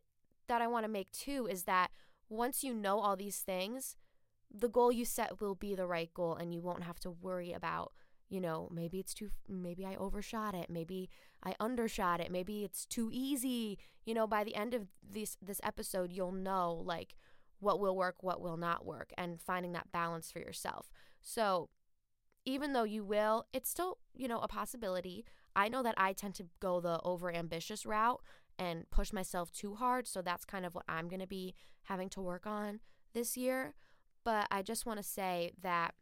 that 0.48 0.62
I 0.62 0.66
want 0.66 0.84
to 0.84 0.90
make 0.90 1.10
too 1.12 1.46
is 1.50 1.64
that 1.64 1.90
once 2.28 2.62
you 2.62 2.74
know 2.74 3.00
all 3.00 3.16
these 3.16 3.38
things, 3.38 3.96
the 4.52 4.68
goal 4.68 4.90
you 4.90 5.04
set 5.04 5.40
will 5.40 5.54
be 5.54 5.74
the 5.74 5.86
right 5.86 6.12
goal 6.12 6.34
and 6.34 6.52
you 6.52 6.60
won't 6.60 6.82
have 6.82 6.98
to 7.00 7.10
worry 7.10 7.52
about 7.52 7.92
you 8.28 8.40
know 8.40 8.68
maybe 8.72 8.98
it's 8.98 9.12
too 9.12 9.30
maybe 9.48 9.84
i 9.84 9.94
overshot 9.96 10.54
it 10.54 10.70
maybe 10.70 11.10
i 11.42 11.54
undershot 11.60 12.20
it 12.20 12.30
maybe 12.30 12.64
it's 12.64 12.86
too 12.86 13.10
easy. 13.12 13.78
You 14.06 14.14
know 14.14 14.26
by 14.26 14.44
the 14.44 14.54
end 14.54 14.74
of 14.74 14.88
this 15.08 15.36
this 15.42 15.60
episode 15.62 16.10
you'll 16.12 16.32
know 16.32 16.82
like 16.84 17.14
what 17.58 17.78
will 17.78 17.94
work 17.96 18.22
what 18.22 18.40
will 18.40 18.56
not 18.56 18.86
work 18.86 19.12
and 19.18 19.40
finding 19.40 19.72
that 19.72 19.92
balance 19.92 20.30
for 20.30 20.38
yourself. 20.38 20.90
So 21.20 21.68
even 22.44 22.72
though 22.72 22.84
you 22.84 23.04
will 23.04 23.46
it's 23.52 23.68
still 23.68 23.98
you 24.14 24.26
know 24.26 24.40
a 24.40 24.48
possibility 24.48 25.24
i 25.60 25.68
know 25.68 25.82
that 25.82 25.94
i 25.96 26.12
tend 26.12 26.34
to 26.34 26.46
go 26.60 26.80
the 26.80 27.00
over 27.04 27.32
ambitious 27.32 27.86
route 27.86 28.20
and 28.58 28.88
push 28.90 29.12
myself 29.12 29.50
too 29.52 29.74
hard 29.74 30.06
so 30.06 30.20
that's 30.20 30.44
kind 30.44 30.66
of 30.66 30.74
what 30.74 30.84
i'm 30.88 31.08
going 31.08 31.20
to 31.20 31.26
be 31.26 31.54
having 31.84 32.08
to 32.08 32.20
work 32.20 32.46
on 32.46 32.80
this 33.12 33.36
year 33.36 33.74
but 34.24 34.46
I 34.50 34.62
just 34.62 34.86
want 34.86 34.98
to 34.98 35.02
say 35.02 35.52
that 35.62 35.94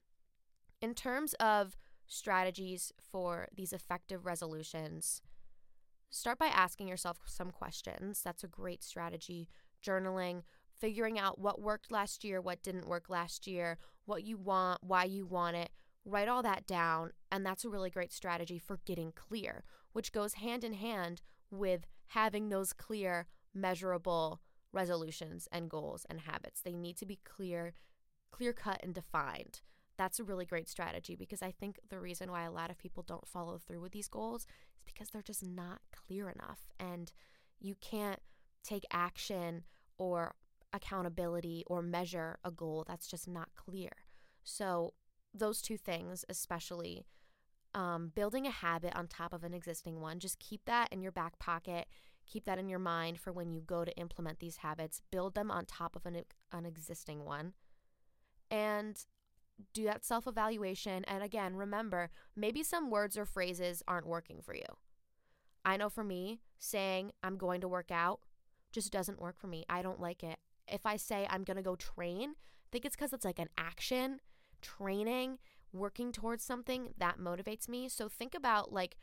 in 0.81 0.95
terms 0.95 1.35
of 1.35 1.77
strategies 2.07 2.93
for 3.01 3.49
these 3.55 3.73
effective 3.73 4.27
resolutions, 4.27 5.21
start 6.11 6.39
by 6.39 6.47
asking 6.47 6.89
yourself 6.89 7.19
some 7.27 7.51
questions. 7.51 8.23
That's 8.25 8.45
a 8.45 8.49
great 8.49 8.83
strategy. 8.83 9.49
Journaling, 9.85 10.43
figuring 10.79 11.19
out 11.19 11.39
what 11.39 11.61
worked 11.61 11.93
last 11.93 12.25
year, 12.25 12.41
what 12.41 12.63
didn't 12.63 12.89
work 12.89 13.09
last 13.09 13.47
year, 13.47 13.79
what 14.07 14.25
you 14.25 14.37
want, 14.37 14.83
why 14.83 15.05
you 15.05 15.27
want 15.27 15.57
it. 15.57 15.71
Write 16.05 16.29
all 16.29 16.43
that 16.43 16.67
down. 16.67 17.13
And 17.31 17.45
that's 17.45 17.65
a 17.65 17.69
really 17.69 17.91
great 17.91 18.13
strategy 18.13 18.59
for 18.59 18.81
getting 18.85 19.13
clear, 19.13 19.65
which 19.93 20.13
goes 20.13 20.35
hand 20.35 20.65
in 20.65 20.75
hand 20.75 21.23
with 21.51 21.87
having 22.09 22.49
those 22.49 22.73
clear, 22.73 23.27
measurable 23.55 24.41
resolutions 24.73 25.49
and 25.51 25.71
goals 25.71 26.07
and 26.09 26.21
habits. 26.21 26.61
They 26.61 26.75
need 26.75 26.97
to 26.99 27.07
be 27.07 27.19
clear 27.25 27.75
clear 28.31 28.53
cut 28.53 28.81
and 28.83 28.95
defined. 28.95 29.61
That's 29.97 30.21
a 30.21 30.25
really 30.25 30.45
great 30.45 30.69
strategy 30.69 31.17
because 31.17 31.43
I 31.43 31.51
think 31.51 31.81
the 31.89 31.99
reason 31.99 32.31
why 32.31 32.45
a 32.45 32.53
lot 32.53 32.71
of 32.71 32.79
people 32.79 33.03
don't 33.03 33.27
follow 33.27 33.59
through 33.59 33.81
with 33.81 33.93
these 33.93 34.09
goals 34.09 34.43
is 34.77 34.83
because 34.85 35.09
they're 35.09 35.23
just 35.23 35.45
not 35.45 35.81
clear 35.93 36.29
enough. 36.29 36.61
And 36.79 37.11
you 37.59 37.75
can't 37.81 38.21
take 38.63 38.85
action 38.93 39.65
or 39.97 40.35
accountability 40.73 41.65
or 41.67 41.83
measure 41.83 42.39
a 42.45 42.51
goal 42.51 42.85
that's 42.87 43.09
just 43.09 43.27
not 43.27 43.49
clear. 43.57 43.91
So, 44.45 44.95
those 45.39 45.61
two 45.63 45.77
things, 45.77 46.25
especially 46.29 47.05
um, 47.75 48.13
building 48.15 48.47
a 48.47 48.51
habit 48.51 48.97
on 48.97 49.07
top 49.07 49.33
of 49.33 49.45
an 49.45 49.55
existing 49.55 50.01
one, 50.01 50.19
just 50.19 50.39
keep 50.39 50.65
that 50.67 50.89
in 50.93 51.03
your 51.03 51.13
back 51.13 51.39
pocket. 51.39 51.87
Keep 52.27 52.45
that 52.45 52.59
in 52.59 52.69
your 52.69 52.79
mind 52.79 53.19
for 53.19 53.33
when 53.33 53.53
you 53.53 53.63
go 53.63 53.85
to 53.87 53.97
implement 53.97 54.39
these 54.39 54.59
habits. 54.59 55.01
Build 55.11 55.35
them 55.35 55.51
on 55.51 55.65
top 55.65 55.97
of 55.97 56.05
an, 56.05 56.23
an 56.53 56.67
existing 56.67 57.25
one 57.25 57.55
and 58.51 59.07
do 59.73 59.85
that 59.85 60.05
self 60.05 60.27
evaluation. 60.27 61.05
And 61.07 61.23
again, 61.23 61.57
remember, 61.57 62.11
maybe 62.37 62.63
some 62.63 62.91
words 62.91 63.17
or 63.17 63.25
phrases 63.25 63.83
aren't 63.89 64.07
working 64.07 64.41
for 64.43 64.55
you. 64.55 64.67
I 65.65 65.77
know 65.77 65.89
for 65.89 66.05
me, 66.05 66.41
saying 66.59 67.13
I'm 67.23 67.37
going 67.37 67.61
to 67.63 67.69
work 67.69 67.91
out 67.91 68.21
just 68.73 68.93
doesn't 68.93 69.21
work 69.21 69.39
for 69.39 69.47
me. 69.47 69.65
I 69.69 69.83
don't 69.83 70.01
like 70.01 70.23
it. 70.23 70.39
If 70.67 70.85
I 70.85 70.97
say 70.97 71.27
I'm 71.31 71.45
going 71.45 71.57
to 71.57 71.63
go 71.63 71.77
train, 71.77 72.31
I 72.31 72.69
think 72.71 72.85
it's 72.85 72.97
because 72.97 73.13
it's 73.13 73.25
like 73.25 73.39
an 73.39 73.49
action, 73.57 74.21
training, 74.61 75.39
working 75.73 76.13
towards 76.13 76.45
something 76.45 76.95
that 76.99 77.19
motivates 77.19 77.69
me. 77.69 77.89
So 77.89 78.09
think 78.09 78.35
about 78.35 78.73
like 78.73 78.97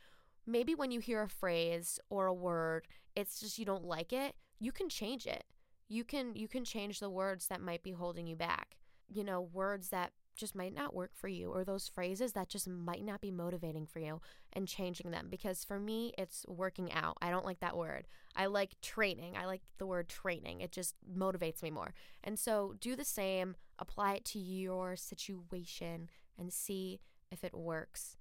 maybe 0.46 0.74
when 0.74 0.90
you 0.90 1.00
hear 1.00 1.22
a 1.22 1.28
phrase 1.28 1.98
or 2.10 2.26
a 2.26 2.34
word, 2.34 2.86
it's 3.14 3.40
just 3.40 3.58
you 3.58 3.64
don't 3.64 3.84
like 3.84 4.12
it, 4.12 4.34
you 4.58 4.72
can 4.72 4.88
change 4.88 5.26
it. 5.26 5.44
You 5.88 6.04
can 6.04 6.34
you 6.34 6.48
can 6.48 6.64
change 6.64 7.00
the 7.00 7.10
words 7.10 7.46
that 7.48 7.60
might 7.60 7.82
be 7.82 7.92
holding 7.92 8.26
you 8.26 8.36
back 8.36 8.76
you 9.08 9.24
know, 9.24 9.40
words 9.40 9.88
that 9.90 10.12
just 10.36 10.54
might 10.54 10.74
not 10.74 10.94
work 10.94 11.10
for 11.14 11.28
you 11.28 11.50
or 11.50 11.64
those 11.64 11.88
phrases 11.88 12.32
that 12.32 12.48
just 12.48 12.68
might 12.68 13.04
not 13.04 13.20
be 13.20 13.30
motivating 13.30 13.86
for 13.86 13.98
you 13.98 14.20
and 14.52 14.68
changing 14.68 15.10
them 15.10 15.28
because 15.30 15.64
for 15.64 15.80
me 15.80 16.12
it's 16.18 16.44
working 16.46 16.92
out. 16.92 17.16
I 17.20 17.30
don't 17.30 17.44
like 17.44 17.60
that 17.60 17.76
word. 17.76 18.06
I 18.36 18.46
like 18.46 18.80
training. 18.80 19.36
I 19.36 19.46
like 19.46 19.62
the 19.78 19.86
word 19.86 20.08
training. 20.08 20.60
It 20.60 20.72
just 20.72 20.94
motivates 21.10 21.62
me 21.62 21.70
more. 21.70 21.94
And 22.22 22.38
so 22.38 22.74
do 22.80 22.94
the 22.94 23.04
same, 23.04 23.56
apply 23.78 24.14
it 24.14 24.24
to 24.26 24.38
your 24.38 24.94
situation 24.96 26.08
and 26.38 26.52
see 26.52 27.00
if 27.32 27.42
it 27.42 27.54
works. 27.54 28.16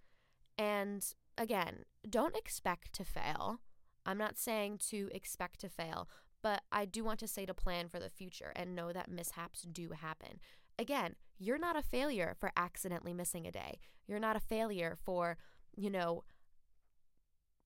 And 0.57 1.05
again, 1.37 1.83
don't 2.09 2.37
expect 2.37 2.93
to 2.93 3.03
fail. 3.03 3.59
I'm 4.05 4.17
not 4.17 4.37
saying 4.37 4.79
to 4.89 5.09
expect 5.11 5.59
to 5.61 5.69
fail, 5.69 6.07
but 6.41 6.61
I 6.71 6.85
do 6.85 7.03
want 7.03 7.19
to 7.21 7.27
say 7.27 7.45
to 7.45 7.53
plan 7.53 7.89
for 7.89 7.99
the 7.99 8.09
future 8.09 8.53
and 8.55 8.75
know 8.75 8.93
that 8.93 9.09
mishaps 9.09 9.63
do 9.63 9.89
happen 9.89 10.39
again, 10.77 11.15
you're 11.37 11.57
not 11.57 11.75
a 11.75 11.81
failure 11.81 12.35
for 12.39 12.51
accidentally 12.55 13.13
missing 13.13 13.45
a 13.45 13.51
day. 13.51 13.79
You're 14.07 14.19
not 14.19 14.35
a 14.35 14.41
failure 14.41 14.97
for, 15.03 15.37
you 15.75 15.89
know, 15.89 16.23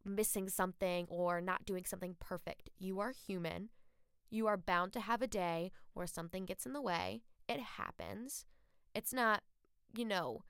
missing 0.06 0.50
something 0.50 1.06
or 1.10 1.42
not 1.42 1.66
doing 1.66 1.86
something 1.86 2.16
perfect. 2.20 2.70
You 2.78 3.00
are 3.00 3.12
human. 3.12 3.70
You 4.30 4.48
are 4.48 4.58
bound 4.58 4.94
to 4.94 5.02
have 5.02 5.22
a 5.22 5.28
day 5.28 5.72
where 5.94 6.08
something 6.08 6.46
gets 6.46 6.66
in 6.66 6.74
the 6.74 6.82
way. 6.82 7.22
It 7.48 7.60
happens. 7.60 8.46
It's 8.96 9.14
not, 9.14 9.44
you 9.96 10.06
know, 10.06 10.44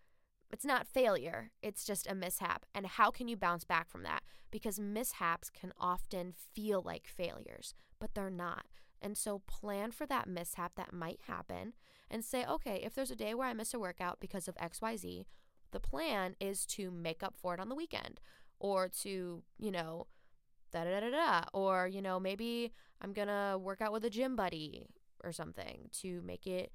it's 0.52 0.66
not 0.66 0.88
failure. 0.88 1.52
It's 1.62 1.86
just 1.86 2.08
a 2.10 2.16
mishap. 2.16 2.66
And 2.74 2.86
how 2.86 3.12
can 3.12 3.28
you 3.28 3.38
bounce 3.38 3.64
back 3.64 3.90
from 3.90 4.04
that? 4.04 4.24
Because 4.52 4.80
mishaps 4.80 5.50
can 5.50 5.72
often 5.80 6.34
feel 6.54 6.82
like 6.82 7.08
failures, 7.08 7.74
but 8.00 8.16
they're 8.16 8.30
not. 8.30 8.66
And 9.02 9.18
so 9.18 9.40
plan 9.48 9.92
for 9.92 10.06
that 10.08 10.28
mishap 10.28 10.74
that 10.76 10.94
might 10.94 11.22
happen 11.28 11.74
and 12.10 12.24
say, 12.24 12.46
okay, 12.46 12.82
if 12.84 12.94
there's 12.94 13.12
a 13.12 13.16
day 13.16 13.34
where 13.34 13.48
I 13.48 13.54
miss 13.54 13.74
a 13.74 13.80
workout 13.80 14.20
because 14.20 14.48
of 14.48 14.56
XYZ, 14.56 15.26
the 15.72 15.80
plan 15.80 16.36
is 16.40 16.66
to 16.68 16.92
make 16.92 17.24
up 17.24 17.36
for 17.38 17.54
it 17.54 17.60
on 17.60 17.70
the 17.70 17.76
weekend 17.76 18.20
or 18.60 18.90
to, 18.90 19.44
you 19.58 19.72
know, 19.72 20.08
da 20.72 20.84
da 20.84 21.00
da 21.00 21.10
da, 21.10 21.44
or, 21.54 21.88
you 21.88 22.02
know, 22.02 22.20
maybe 22.20 22.74
I'm 23.02 23.14
gonna 23.14 23.58
work 23.58 23.82
out 23.82 23.94
with 23.94 24.04
a 24.06 24.10
gym 24.10 24.36
buddy 24.36 24.88
or 25.24 25.32
something 25.32 25.90
to 26.02 26.22
make 26.22 26.48
it 26.48 26.72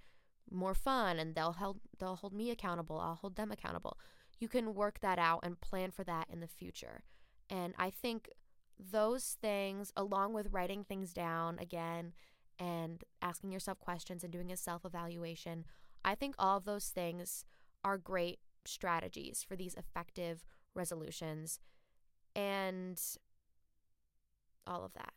more 0.51 0.75
fun 0.75 1.19
and 1.19 1.35
they'll 1.35 1.55
help 1.55 1.81
they'll 1.99 2.17
hold 2.17 2.35
me 2.35 2.51
accountable 2.51 2.99
i'll 2.99 3.15
hold 3.15 3.37
them 3.37 3.51
accountable. 3.51 3.99
You 4.39 4.49
can 4.49 4.75
work 4.75 5.01
that 5.01 5.19
out 5.19 5.41
and 5.43 5.61
plan 5.61 5.91
for 5.91 6.05
that 6.05 6.29
in 6.31 6.41
the 6.41 6.47
future. 6.49 7.03
And 7.51 7.75
i 7.79 7.91
think 7.91 8.31
those 8.79 9.37
things, 9.41 9.93
along 9.97 10.33
with 10.33 10.53
writing 10.53 10.85
things 10.85 11.13
down 11.13 11.59
again 11.59 12.13
and 12.59 13.05
asking 13.23 13.53
yourself 13.53 13.79
questions 13.81 14.23
and 14.23 14.33
doing 14.33 14.53
a 14.53 14.57
self 14.57 14.85
evaluation, 14.85 15.65
I 16.05 16.15
think 16.15 16.35
all 16.39 16.57
of 16.57 16.65
those 16.65 16.89
things 16.89 17.45
are 17.85 17.99
great 17.99 18.39
strategies 18.65 19.45
for 19.47 19.57
these 19.57 19.75
effective 19.75 20.45
resolutions 20.75 21.59
and 22.35 23.01
all 24.67 24.85
of 24.85 24.93
that. 24.95 25.13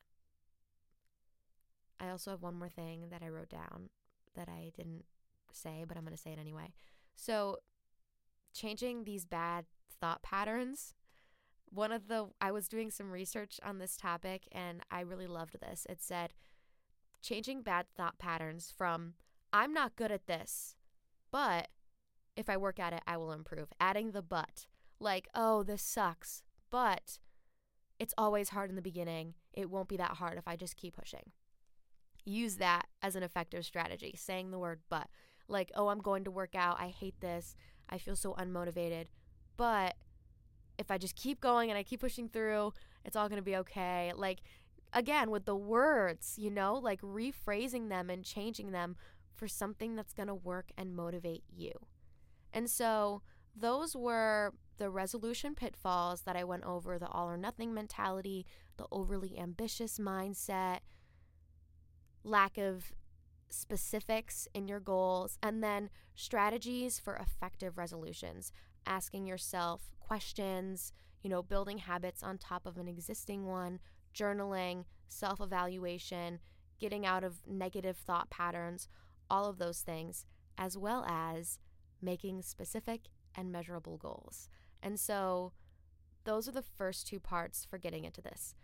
I 2.00 2.10
also 2.10 2.32
have 2.32 2.42
one 2.42 2.56
more 2.56 2.70
thing 2.70 3.08
that 3.10 3.24
I 3.24 3.30
wrote 3.30 3.50
down 3.50 3.90
that 4.36 4.50
I 4.50 4.72
didn't 4.76 5.06
say, 5.52 5.84
but 5.88 5.98
I'm 5.98 6.04
going 6.04 6.16
to 6.16 6.22
say 6.22 6.32
it 6.32 6.40
anyway. 6.40 6.74
So, 7.16 7.58
changing 8.54 9.04
these 9.04 9.26
bad 9.26 9.66
thought 10.00 10.22
patterns 10.22 10.94
one 11.70 11.92
of 11.92 12.08
the 12.08 12.28
I 12.40 12.52
was 12.52 12.68
doing 12.68 12.92
some 12.92 13.12
research 13.12 13.60
on 13.64 13.78
this 13.78 13.98
topic 13.98 14.48
and 14.52 14.82
I 14.90 15.02
really 15.02 15.28
loved 15.28 15.60
this. 15.60 15.86
It 15.90 16.02
said 16.02 16.34
changing 17.22 17.62
bad 17.62 17.88
thought 17.96 18.20
patterns 18.20 18.74
from 18.76 19.14
I'm 19.54 19.74
not 19.74 19.96
good 19.96 20.12
at 20.12 20.28
this, 20.28 20.76
but 21.32 21.70
if 22.36 22.50
I 22.50 22.58
work 22.58 22.80
at 22.80 22.94
it, 22.94 23.02
I 23.08 23.18
will 23.18 23.32
improve. 23.32 23.70
Adding 23.80 24.12
the 24.12 24.22
but. 24.22 24.68
Like, 25.00 25.28
oh, 25.34 25.64
this 25.64 25.82
sucks, 25.82 26.44
but 26.70 27.20
it's 28.00 28.14
always 28.18 28.50
hard 28.50 28.70
in 28.70 28.76
the 28.76 28.82
beginning. 28.82 29.34
It 29.54 29.70
won't 29.70 29.90
be 29.90 29.98
that 29.98 30.18
hard 30.18 30.38
if 30.38 30.48
I 30.48 30.56
just 30.56 30.76
keep 30.76 30.96
pushing. 30.96 31.32
Use 32.26 32.56
that 32.56 32.88
as 33.02 33.16
an 33.16 33.24
effective 33.24 33.66
strategy, 33.66 34.16
saying 34.18 34.52
the 34.52 34.60
word 34.60 34.82
but. 34.90 35.08
Like, 35.48 35.72
oh, 35.76 35.88
I'm 35.88 36.02
going 36.02 36.26
to 36.26 36.32
work 36.32 36.56
out. 36.56 36.80
I 36.80 36.90
hate 36.90 37.22
this. 37.22 37.56
I 37.90 37.98
feel 37.98 38.16
so 38.16 38.34
unmotivated. 38.34 39.06
But 39.56 39.96
if 40.78 40.92
I 40.92 40.98
just 40.98 41.16
keep 41.16 41.40
going 41.40 41.70
and 41.70 41.78
I 41.78 41.84
keep 41.84 42.02
pushing 42.02 42.30
through, 42.30 42.74
it's 43.04 43.16
all 43.16 43.30
going 43.30 43.42
to 43.42 43.46
be 43.46 43.56
okay. 43.58 44.12
Like, 44.16 44.40
again, 44.94 45.32
with 45.32 45.46
the 45.46 45.56
words, 45.56 46.36
you 46.38 46.50
know, 46.50 46.76
like 46.76 47.02
rephrasing 47.02 47.90
them 47.90 48.10
and 48.10 48.24
changing 48.24 48.72
them 48.72 48.96
for 49.36 49.48
something 49.48 49.96
that's 49.96 50.14
going 50.14 50.28
to 50.28 50.36
work 50.36 50.72
and 50.78 50.96
motivate 50.96 51.44
you. 51.50 51.72
And 52.54 52.70
so, 52.70 53.22
those 53.60 53.96
were 53.96 54.54
the 54.78 54.90
resolution 54.90 55.56
pitfalls 55.56 56.22
that 56.22 56.36
I 56.36 56.44
went 56.44 56.64
over 56.64 57.00
the 57.00 57.08
all 57.08 57.28
or 57.28 57.38
nothing 57.38 57.74
mentality, 57.74 58.46
the 58.78 58.86
overly 58.92 59.38
ambitious 59.38 59.98
mindset, 59.98 60.80
lack 62.24 62.58
of 62.58 62.92
specifics 63.50 64.48
in 64.54 64.68
your 64.68 64.80
goals, 64.80 65.38
and 65.42 65.64
then 65.64 65.90
strategies 66.16 67.00
for 67.00 67.16
effective 67.16 67.78
resolutions. 67.78 68.52
Asking 68.88 69.28
yourself 69.28 69.92
questions, 70.00 70.94
you 71.22 71.30
know, 71.30 71.44
building 71.44 71.80
habits 71.80 72.24
on 72.24 72.38
top 72.38 72.66
of 72.66 72.78
an 72.78 72.88
existing 72.88 73.46
one, 73.46 73.80
journaling, 74.16 74.86
self 75.10 75.42
evaluation, 75.42 76.40
getting 76.80 77.06
out 77.06 77.24
of 77.24 77.46
negative 77.46 77.98
thought 77.98 78.30
patterns, 78.30 78.88
all 79.30 79.46
of 79.46 79.58
those 79.58 79.82
things, 79.82 80.26
as 80.58 80.78
well 80.78 81.06
as 81.06 81.60
making 82.02 82.42
specific 82.42 83.02
and 83.36 83.52
measurable 83.52 83.98
goals. 83.98 84.48
And 84.82 85.00
so, 85.00 85.52
those 86.24 86.48
are 86.48 86.54
the 86.54 86.62
first 86.62 87.08
two 87.08 87.20
parts 87.20 87.66
for 87.70 87.78
getting 87.78 88.06
into 88.06 88.22
this. 88.22 88.56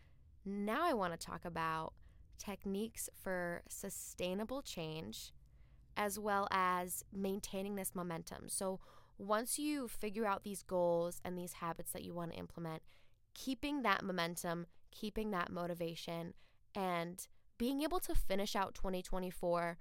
Now, 0.46 0.86
I 0.86 0.94
want 0.94 1.14
to 1.20 1.26
talk 1.26 1.46
about 1.46 1.94
techniques 2.38 3.10
for 3.22 3.62
sustainable 3.70 4.62
change 4.62 5.34
as 5.96 6.18
well 6.18 6.48
as 6.52 7.04
maintaining 7.14 7.76
this 7.76 7.94
momentum. 7.94 8.50
So, 8.50 8.80
once 9.18 9.60
you 9.60 9.88
figure 9.88 10.26
out 10.26 10.44
these 10.44 10.64
goals 10.64 11.22
and 11.24 11.38
these 11.38 11.54
habits 11.54 11.92
that 11.92 12.04
you 12.04 12.14
want 12.14 12.32
to 12.32 12.38
implement, 12.38 12.82
keeping 13.34 13.82
that 13.82 14.04
momentum, 14.04 14.66
keeping 14.92 15.32
that 15.32 15.52
motivation, 15.52 16.34
and 16.76 17.28
being 17.58 17.82
able 17.82 18.00
to 18.00 18.16
finish 18.16 18.56
out 18.56 18.76
2024 18.76 19.78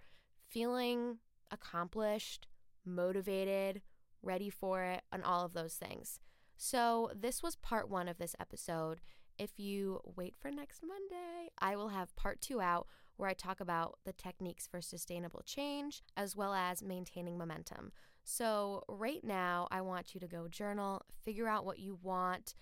feeling 0.49 1.19
accomplished, 1.51 2.47
motivated, 2.85 3.83
ready 4.23 4.51
for 4.51 4.83
it, 4.83 5.03
and 5.11 5.25
all 5.25 5.45
of 5.45 5.55
those 5.55 5.75
things. 5.75 6.21
So, 6.57 7.11
this 7.15 7.43
was 7.43 7.57
part 7.57 7.89
one 7.89 8.09
of 8.09 8.19
this 8.19 8.37
episode. 8.39 9.01
If 9.39 9.59
you 9.59 10.01
wait 10.05 10.35
for 10.39 10.51
next 10.51 10.83
Monday, 10.87 11.49
I 11.59 11.75
will 11.75 11.89
have 11.89 12.15
part 12.17 12.41
two 12.41 12.61
out 12.61 12.87
where 13.17 13.29
I 13.29 13.35
talk 13.35 13.61
about 13.61 13.99
the 14.05 14.13
techniques 14.13 14.67
for 14.67 14.81
sustainable 14.81 15.43
change 15.45 16.03
as 16.17 16.37
well 16.37 16.55
as 16.55 16.83
maintaining 16.83 17.39
momentum. 17.39 17.93
So, 18.25 18.85
right 18.89 19.23
now, 19.25 19.67
I 19.71 19.81
want 19.81 20.15
you 20.15 20.21
to 20.21 20.29
go 20.29 20.47
journal, 20.49 21.03
figure 21.25 21.49
out 21.49 21.65
what 21.65 21.79
you 21.79 21.99
want, 22.03 22.55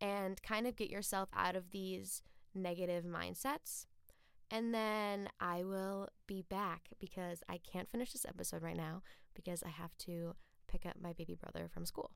and 0.00 0.40
kind 0.42 0.66
of 0.66 0.76
get 0.76 0.90
yourself 0.90 1.28
out 1.36 1.56
of 1.56 1.70
these 1.70 2.22
negative 2.54 3.04
mindsets. 3.04 3.86
And 4.50 4.72
then 4.72 5.28
I 5.40 5.64
will 5.64 6.08
be 6.26 6.42
back 6.42 6.88
because 6.98 7.42
I 7.48 7.58
can't 7.58 7.90
finish 7.90 8.12
this 8.12 8.24
episode 8.26 8.62
right 8.62 8.76
now 8.76 9.02
because 9.34 9.62
I 9.62 9.68
have 9.68 9.96
to 9.98 10.34
pick 10.68 10.86
up 10.86 10.96
my 11.00 11.12
baby 11.12 11.34
brother 11.34 11.68
from 11.72 11.84
school. 11.84 12.12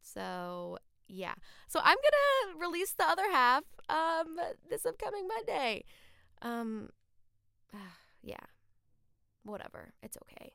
So, 0.00 0.78
yeah. 1.08 1.34
So 1.68 1.80
I'm 1.82 1.96
going 1.96 2.56
to 2.56 2.66
release 2.66 2.92
the 2.92 3.04
other 3.04 3.30
half 3.30 3.64
um 3.88 4.36
this 4.68 4.84
upcoming 4.86 5.26
Monday. 5.28 5.84
Um 6.42 6.90
yeah. 8.22 8.36
Whatever. 9.44 9.92
It's 10.02 10.16
okay. 10.18 10.54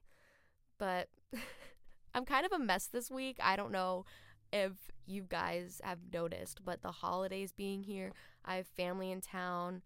But 0.77 1.09
I'm 2.13 2.25
kind 2.25 2.45
of 2.45 2.51
a 2.51 2.59
mess 2.59 2.87
this 2.87 3.09
week. 3.09 3.37
I 3.41 3.55
don't 3.55 3.71
know 3.71 4.05
if 4.51 4.73
you 5.05 5.23
guys 5.27 5.81
have 5.83 5.99
noticed, 6.11 6.63
but 6.63 6.81
the 6.81 6.91
holidays 6.91 7.51
being 7.51 7.83
here, 7.83 8.11
I 8.43 8.55
have 8.55 8.67
family 8.67 9.11
in 9.11 9.21
town. 9.21 9.81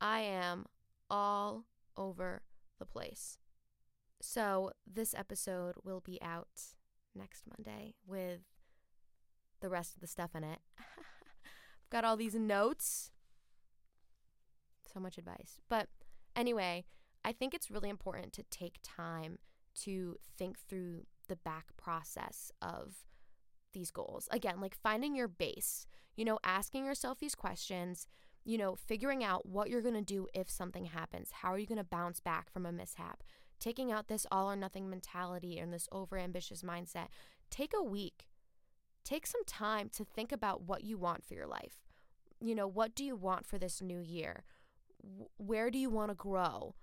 I 0.00 0.20
am 0.20 0.66
all 1.10 1.64
over 1.96 2.42
the 2.78 2.86
place. 2.86 3.38
So, 4.20 4.72
this 4.86 5.14
episode 5.14 5.74
will 5.84 6.00
be 6.00 6.20
out 6.22 6.48
next 7.14 7.44
Monday 7.46 7.94
with 8.06 8.40
the 9.60 9.68
rest 9.68 9.94
of 9.94 10.00
the 10.00 10.06
stuff 10.06 10.30
in 10.34 10.44
it. 10.44 10.58
I've 10.78 10.84
got 11.90 12.04
all 12.04 12.16
these 12.16 12.34
notes. 12.34 13.10
So 14.92 15.00
much 15.00 15.18
advice. 15.18 15.60
But 15.68 15.88
anyway, 16.34 16.84
I 17.24 17.32
think 17.32 17.52
it's 17.52 17.70
really 17.70 17.90
important 17.90 18.32
to 18.34 18.42
take 18.44 18.78
time 18.82 19.38
to 19.82 20.16
think 20.38 20.58
through 20.58 21.04
the 21.28 21.36
back 21.36 21.76
process 21.76 22.50
of 22.60 23.04
these 23.72 23.90
goals. 23.90 24.28
Again, 24.30 24.60
like 24.60 24.76
finding 24.82 25.14
your 25.14 25.28
base, 25.28 25.86
you 26.16 26.24
know, 26.24 26.38
asking 26.44 26.84
yourself 26.84 27.18
these 27.18 27.34
questions, 27.34 28.06
you 28.44 28.56
know, 28.56 28.74
figuring 28.74 29.22
out 29.22 29.46
what 29.46 29.68
you're 29.68 29.82
going 29.82 29.94
to 29.94 30.00
do 30.00 30.28
if 30.32 30.48
something 30.48 30.86
happens. 30.86 31.30
How 31.32 31.52
are 31.52 31.58
you 31.58 31.66
going 31.66 31.78
to 31.78 31.84
bounce 31.84 32.20
back 32.20 32.50
from 32.50 32.64
a 32.64 32.72
mishap? 32.72 33.22
Taking 33.58 33.90
out 33.90 34.08
this 34.08 34.26
all 34.30 34.50
or 34.50 34.56
nothing 34.56 34.88
mentality 34.88 35.58
and 35.58 35.72
this 35.72 35.88
overambitious 35.92 36.62
mindset. 36.62 37.08
Take 37.50 37.72
a 37.76 37.82
week. 37.82 38.28
Take 39.04 39.26
some 39.26 39.44
time 39.46 39.88
to 39.90 40.04
think 40.04 40.32
about 40.32 40.62
what 40.62 40.84
you 40.84 40.96
want 40.98 41.24
for 41.24 41.34
your 41.34 41.46
life. 41.46 41.80
You 42.40 42.54
know, 42.54 42.66
what 42.66 42.94
do 42.94 43.04
you 43.04 43.16
want 43.16 43.46
for 43.46 43.58
this 43.58 43.80
new 43.80 44.00
year? 44.00 44.44
Where 45.36 45.70
do 45.70 45.78
you 45.78 45.90
want 45.90 46.10
to 46.10 46.14
grow? 46.14 46.74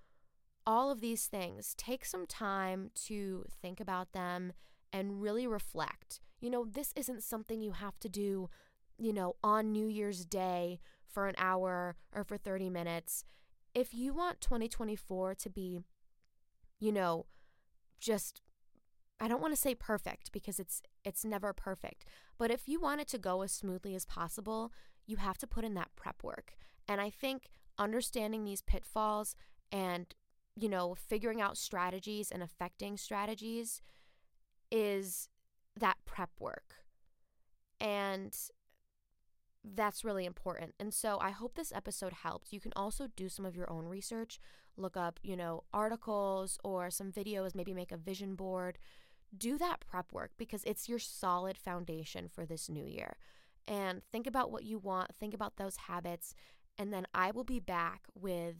All 0.65 0.91
of 0.91 1.01
these 1.01 1.27
things. 1.27 1.73
Take 1.77 2.05
some 2.05 2.25
time 2.25 2.91
to 3.05 3.45
think 3.61 3.79
about 3.79 4.13
them 4.13 4.53
and 4.91 5.21
really 5.21 5.47
reflect. 5.47 6.21
You 6.39 6.49
know, 6.49 6.65
this 6.65 6.93
isn't 6.95 7.23
something 7.23 7.61
you 7.61 7.71
have 7.71 7.99
to 7.99 8.09
do, 8.09 8.49
you 8.97 9.11
know, 9.11 9.35
on 9.43 9.71
New 9.71 9.87
Year's 9.87 10.25
Day 10.25 10.79
for 11.07 11.27
an 11.27 11.35
hour 11.37 11.95
or 12.13 12.23
for 12.23 12.37
30 12.37 12.69
minutes. 12.69 13.25
If 13.73 13.93
you 13.93 14.13
want 14.13 14.41
2024 14.41 15.35
to 15.35 15.49
be, 15.49 15.79
you 16.79 16.91
know, 16.91 17.25
just 17.99 18.41
I 19.19 19.27
don't 19.27 19.41
want 19.41 19.53
to 19.53 19.59
say 19.59 19.73
perfect 19.73 20.31
because 20.33 20.59
it's 20.59 20.81
it's 21.05 21.23
never 21.23 21.53
perfect, 21.53 22.05
but 22.37 22.51
if 22.51 22.67
you 22.67 22.81
want 22.81 23.01
it 23.01 23.07
to 23.09 23.17
go 23.17 23.41
as 23.41 23.51
smoothly 23.51 23.95
as 23.95 24.05
possible, 24.05 24.73
you 25.05 25.17
have 25.17 25.37
to 25.39 25.47
put 25.47 25.63
in 25.63 25.75
that 25.75 25.95
prep 25.95 26.23
work. 26.23 26.55
And 26.87 26.99
I 26.99 27.09
think 27.09 27.47
understanding 27.77 28.43
these 28.43 28.61
pitfalls 28.61 29.35
and 29.71 30.13
you 30.55 30.69
know, 30.69 30.95
figuring 30.95 31.41
out 31.41 31.57
strategies 31.57 32.31
and 32.31 32.43
affecting 32.43 32.97
strategies 32.97 33.81
is 34.71 35.29
that 35.79 35.97
prep 36.05 36.29
work. 36.39 36.75
And 37.79 38.35
that's 39.63 40.03
really 40.03 40.25
important. 40.25 40.73
And 40.79 40.93
so 40.93 41.17
I 41.21 41.31
hope 41.31 41.55
this 41.55 41.71
episode 41.73 42.13
helped. 42.13 42.51
You 42.51 42.59
can 42.59 42.73
also 42.75 43.07
do 43.15 43.29
some 43.29 43.45
of 43.45 43.55
your 43.55 43.69
own 43.71 43.85
research, 43.85 44.39
look 44.75 44.97
up, 44.97 45.19
you 45.23 45.35
know, 45.35 45.63
articles 45.73 46.57
or 46.63 46.89
some 46.91 47.11
videos, 47.11 47.55
maybe 47.55 47.73
make 47.73 47.91
a 47.91 47.97
vision 47.97 48.35
board. 48.35 48.77
Do 49.35 49.57
that 49.57 49.79
prep 49.89 50.11
work 50.11 50.31
because 50.37 50.63
it's 50.65 50.87
your 50.87 50.99
solid 50.99 51.57
foundation 51.57 52.27
for 52.27 52.45
this 52.45 52.69
new 52.69 52.85
year. 52.85 53.15
And 53.67 54.01
think 54.11 54.27
about 54.27 54.51
what 54.51 54.63
you 54.65 54.77
want, 54.77 55.15
think 55.15 55.33
about 55.33 55.55
those 55.55 55.77
habits, 55.87 56.35
and 56.77 56.91
then 56.91 57.07
I 57.13 57.31
will 57.31 57.43
be 57.43 57.59
back 57.59 58.01
with 58.13 58.55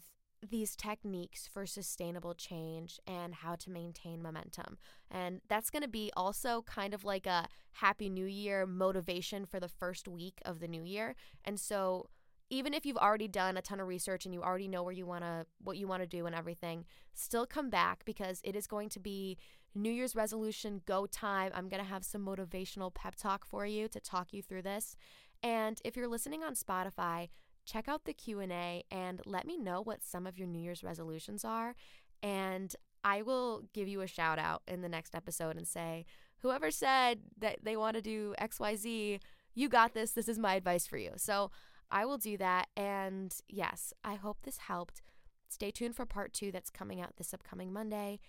these 0.50 0.76
techniques 0.76 1.48
for 1.48 1.66
sustainable 1.66 2.34
change 2.34 3.00
and 3.08 3.34
how 3.36 3.56
to 3.56 3.70
maintain 3.70 4.22
momentum. 4.22 4.78
And 5.10 5.42
that's 5.48 5.70
going 5.70 5.84
to 5.84 5.90
be 5.90 6.12
also 6.16 6.64
kind 6.64 6.94
of 6.94 7.04
like 7.04 7.26
a 7.26 7.48
happy 7.74 8.10
new 8.10 8.26
year 8.26 8.66
motivation 8.66 9.46
for 9.46 9.60
the 9.60 9.68
first 9.68 10.08
week 10.08 10.40
of 10.46 10.60
the 10.60 10.68
new 10.68 10.84
year. 10.84 11.16
And 11.44 11.60
so 11.60 12.10
even 12.50 12.74
if 12.74 12.86
you've 12.86 12.98
already 12.98 13.28
done 13.28 13.58
a 13.58 13.62
ton 13.62 13.80
of 13.80 13.88
research 13.88 14.26
and 14.26 14.34
you 14.34 14.44
already 14.44 14.68
know 14.68 14.84
where 14.84 14.94
you 14.94 15.06
want 15.06 15.24
to 15.24 15.46
what 15.64 15.78
you 15.78 15.88
want 15.88 16.04
to 16.04 16.08
do 16.08 16.26
and 16.26 16.36
everything, 16.36 16.86
still 17.14 17.46
come 17.46 17.70
back 17.70 18.06
because 18.06 18.42
it 18.44 18.56
is 18.56 18.68
going 18.68 18.90
to 18.90 19.00
be 19.00 19.38
New 19.76 19.92
Year's 19.92 20.16
resolution 20.16 20.82
go 20.86 21.08
time. 21.08 21.52
I'm 21.56 21.68
going 21.68 21.82
to 21.82 21.90
have 21.90 22.04
some 22.04 22.24
motivational 22.24 22.94
pep 22.94 23.16
talk 23.16 23.46
for 23.46 23.66
you 23.66 23.88
to 23.88 24.00
talk 24.00 24.34
you 24.34 24.44
through 24.44 24.62
this. 24.64 24.96
And 25.42 25.80
if 25.84 25.96
you're 25.96 26.08
listening 26.08 26.44
on 26.44 26.54
Spotify, 26.54 27.30
check 27.66 27.88
out 27.88 28.06
the 28.06 28.14
Q&A 28.14 28.84
and 28.92 29.22
let 29.26 29.46
me 29.46 29.58
know 29.58 29.82
what 29.82 30.04
some 30.04 30.28
of 30.28 30.38
your 30.38 30.48
New 30.48 30.60
Year's 30.60 30.84
resolutions 30.84 31.46
are 31.46 31.76
and 32.22 32.76
I 33.04 33.22
will 33.22 33.64
give 33.74 33.88
you 33.88 34.02
a 34.02 34.08
shout 34.08 34.40
out 34.40 34.62
in 34.68 34.82
the 34.82 34.90
next 34.90 35.14
episode 35.14 35.58
and 35.58 35.68
say 35.68 36.06
whoever 36.38 36.72
said 36.72 37.20
that 37.38 37.60
they 37.64 37.76
want 37.76 37.96
to 37.96 38.02
do 38.02 38.34
XYZ, 38.40 39.20
you 39.54 39.70
got 39.70 39.94
this. 39.94 40.12
This 40.12 40.28
is 40.28 40.40
my 40.40 40.56
advice 40.56 40.88
for 40.88 40.98
you. 40.98 41.12
So, 41.18 41.52
I 41.92 42.06
will 42.06 42.18
do 42.18 42.38
that 42.38 42.70
and 42.76 43.36
yes, 43.48 43.94
I 44.04 44.16
hope 44.16 44.40
this 44.42 44.58
helped. 44.58 45.04
Stay 45.48 45.70
tuned 45.70 45.96
for 45.96 46.08
part 46.08 46.34
2 46.34 46.52
that's 46.52 46.72
coming 46.72 47.00
out 47.00 47.18
this 47.18 47.34
upcoming 47.36 47.72
Monday 47.72 48.20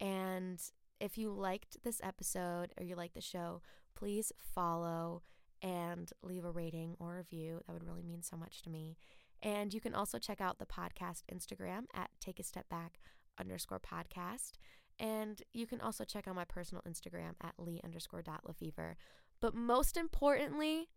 and 0.00 0.58
if 1.00 1.18
you 1.18 1.30
liked 1.30 1.82
this 1.82 2.00
episode 2.02 2.72
or 2.78 2.84
you 2.84 2.96
like 2.96 3.12
the 3.12 3.20
show, 3.20 3.60
please 3.94 4.32
follow 4.38 5.22
and 5.62 6.10
leave 6.22 6.44
a 6.44 6.50
rating 6.50 6.96
or 6.98 7.16
review. 7.16 7.60
That 7.66 7.72
would 7.72 7.86
really 7.86 8.02
mean 8.02 8.22
so 8.22 8.36
much 8.36 8.62
to 8.62 8.70
me. 8.70 8.96
And 9.42 9.72
you 9.72 9.80
can 9.80 9.94
also 9.94 10.18
check 10.18 10.40
out 10.40 10.58
the 10.58 10.66
podcast 10.66 11.22
Instagram 11.32 11.84
at 11.94 12.10
take 12.20 12.38
a 12.38 12.42
step 12.44 12.68
back 12.68 12.98
underscore 13.38 13.80
podcast. 13.80 14.52
And 14.98 15.42
you 15.54 15.66
can 15.66 15.80
also 15.80 16.04
check 16.04 16.28
out 16.28 16.34
my 16.34 16.44
personal 16.44 16.82
Instagram 16.86 17.32
at 17.42 17.54
lee 17.58 17.80
underscore 17.82 18.22
dot 18.22 18.42
lefevre. 18.44 18.96
But 19.40 19.54
most 19.54 19.96
importantly, 19.96 20.88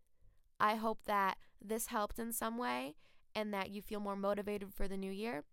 I 0.60 0.74
hope 0.76 1.04
that 1.06 1.38
this 1.62 1.86
helped 1.86 2.18
in 2.18 2.32
some 2.32 2.58
way 2.58 2.96
and 3.34 3.52
that 3.54 3.70
you 3.70 3.80
feel 3.80 4.00
more 4.00 4.16
motivated 4.16 4.74
for 4.74 4.86
the 4.86 4.96
new 4.96 5.10
year. 5.10 5.44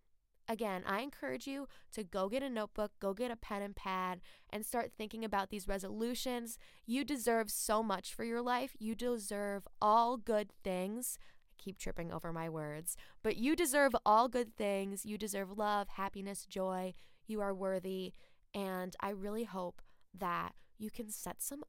Again, 0.52 0.84
I 0.86 1.00
encourage 1.00 1.48
you 1.48 1.70
to 1.94 2.04
go 2.04 2.28
get 2.28 2.44
a 2.44 2.50
notebook, 2.50 2.92
go 3.00 3.14
get 3.14 3.32
a 3.32 3.38
pen 3.38 3.62
and 3.62 3.74
pad, 3.74 4.20
and 4.50 4.66
start 4.66 4.92
thinking 4.98 5.24
about 5.24 5.50
these 5.50 5.66
resolutions. 5.66 6.58
You 6.86 7.06
deserve 7.06 7.50
so 7.50 7.82
much 7.82 8.14
for 8.14 8.26
your 8.26 8.42
life. 8.42 8.76
You 8.78 8.94
deserve 8.94 9.66
all 9.82 10.18
good 10.18 10.50
things. 10.62 11.18
I 11.22 11.56
keep 11.58 11.78
tripping 11.78 12.12
over 12.12 12.34
my 12.34 12.50
words, 12.50 12.98
but 13.24 13.38
you 13.38 13.56
deserve 13.56 13.96
all 14.06 14.28
good 14.28 14.58
things. 14.58 15.06
You 15.06 15.18
deserve 15.18 15.58
love, 15.58 15.88
happiness, 15.88 16.46
joy. 16.46 16.96
You 17.28 17.40
are 17.40 17.54
worthy. 17.54 18.12
And 18.54 18.94
I 19.00 19.12
really 19.12 19.46
hope 19.46 19.82
that 20.14 20.52
you 20.78 20.90
can 20.90 21.10
set 21.10 21.42
some 21.42 21.64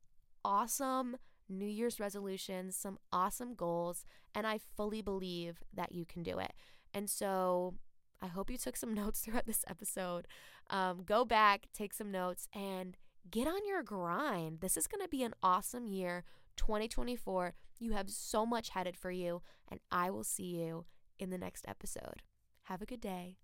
awesome 0.45 1.19
New 1.49 1.69
Year's 1.69 2.01
resolutions, 2.01 2.75
some 2.75 2.99
awesome 3.13 3.55
goals, 3.55 4.05
and 4.35 4.45
I 4.45 4.59
fully 4.77 5.03
believe 5.03 5.61
that 5.73 5.93
you 5.93 6.05
can 6.05 6.25
do 6.25 6.41
it. 6.41 6.53
And 6.93 7.09
so 7.09 7.75
I 8.23 8.29
hope 8.29 8.51
you 8.51 8.57
took 8.57 8.77
some 8.77 8.95
notes 9.03 9.21
throughout 9.21 9.47
this 9.47 9.65
episode. 9.69 10.27
Um, 10.71 11.03
go 11.05 11.25
back, 11.25 11.67
take 11.75 11.93
some 11.93 12.11
notes, 12.11 12.49
and 12.55 12.97
get 13.31 13.47
on 13.47 13.67
your 13.67 13.83
grind. 13.83 14.61
This 14.61 14.77
is 14.77 14.87
going 14.87 15.03
to 15.03 15.09
be 15.09 15.23
an 15.23 15.35
awesome 15.43 15.87
year, 15.87 16.25
2024. 16.57 17.55
You 17.79 17.93
have 17.93 18.09
so 18.11 18.47
much 18.47 18.71
headed 18.71 18.97
for 18.97 19.11
you, 19.11 19.43
and 19.69 19.81
I 19.91 20.11
will 20.11 20.25
see 20.25 20.57
you 20.57 20.85
in 21.19 21.31
the 21.31 21.39
next 21.39 21.65
episode. 21.67 22.23
Have 22.65 22.81
a 22.81 22.87
good 22.87 23.01
day. 23.01 23.39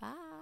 Bye. 0.00 0.33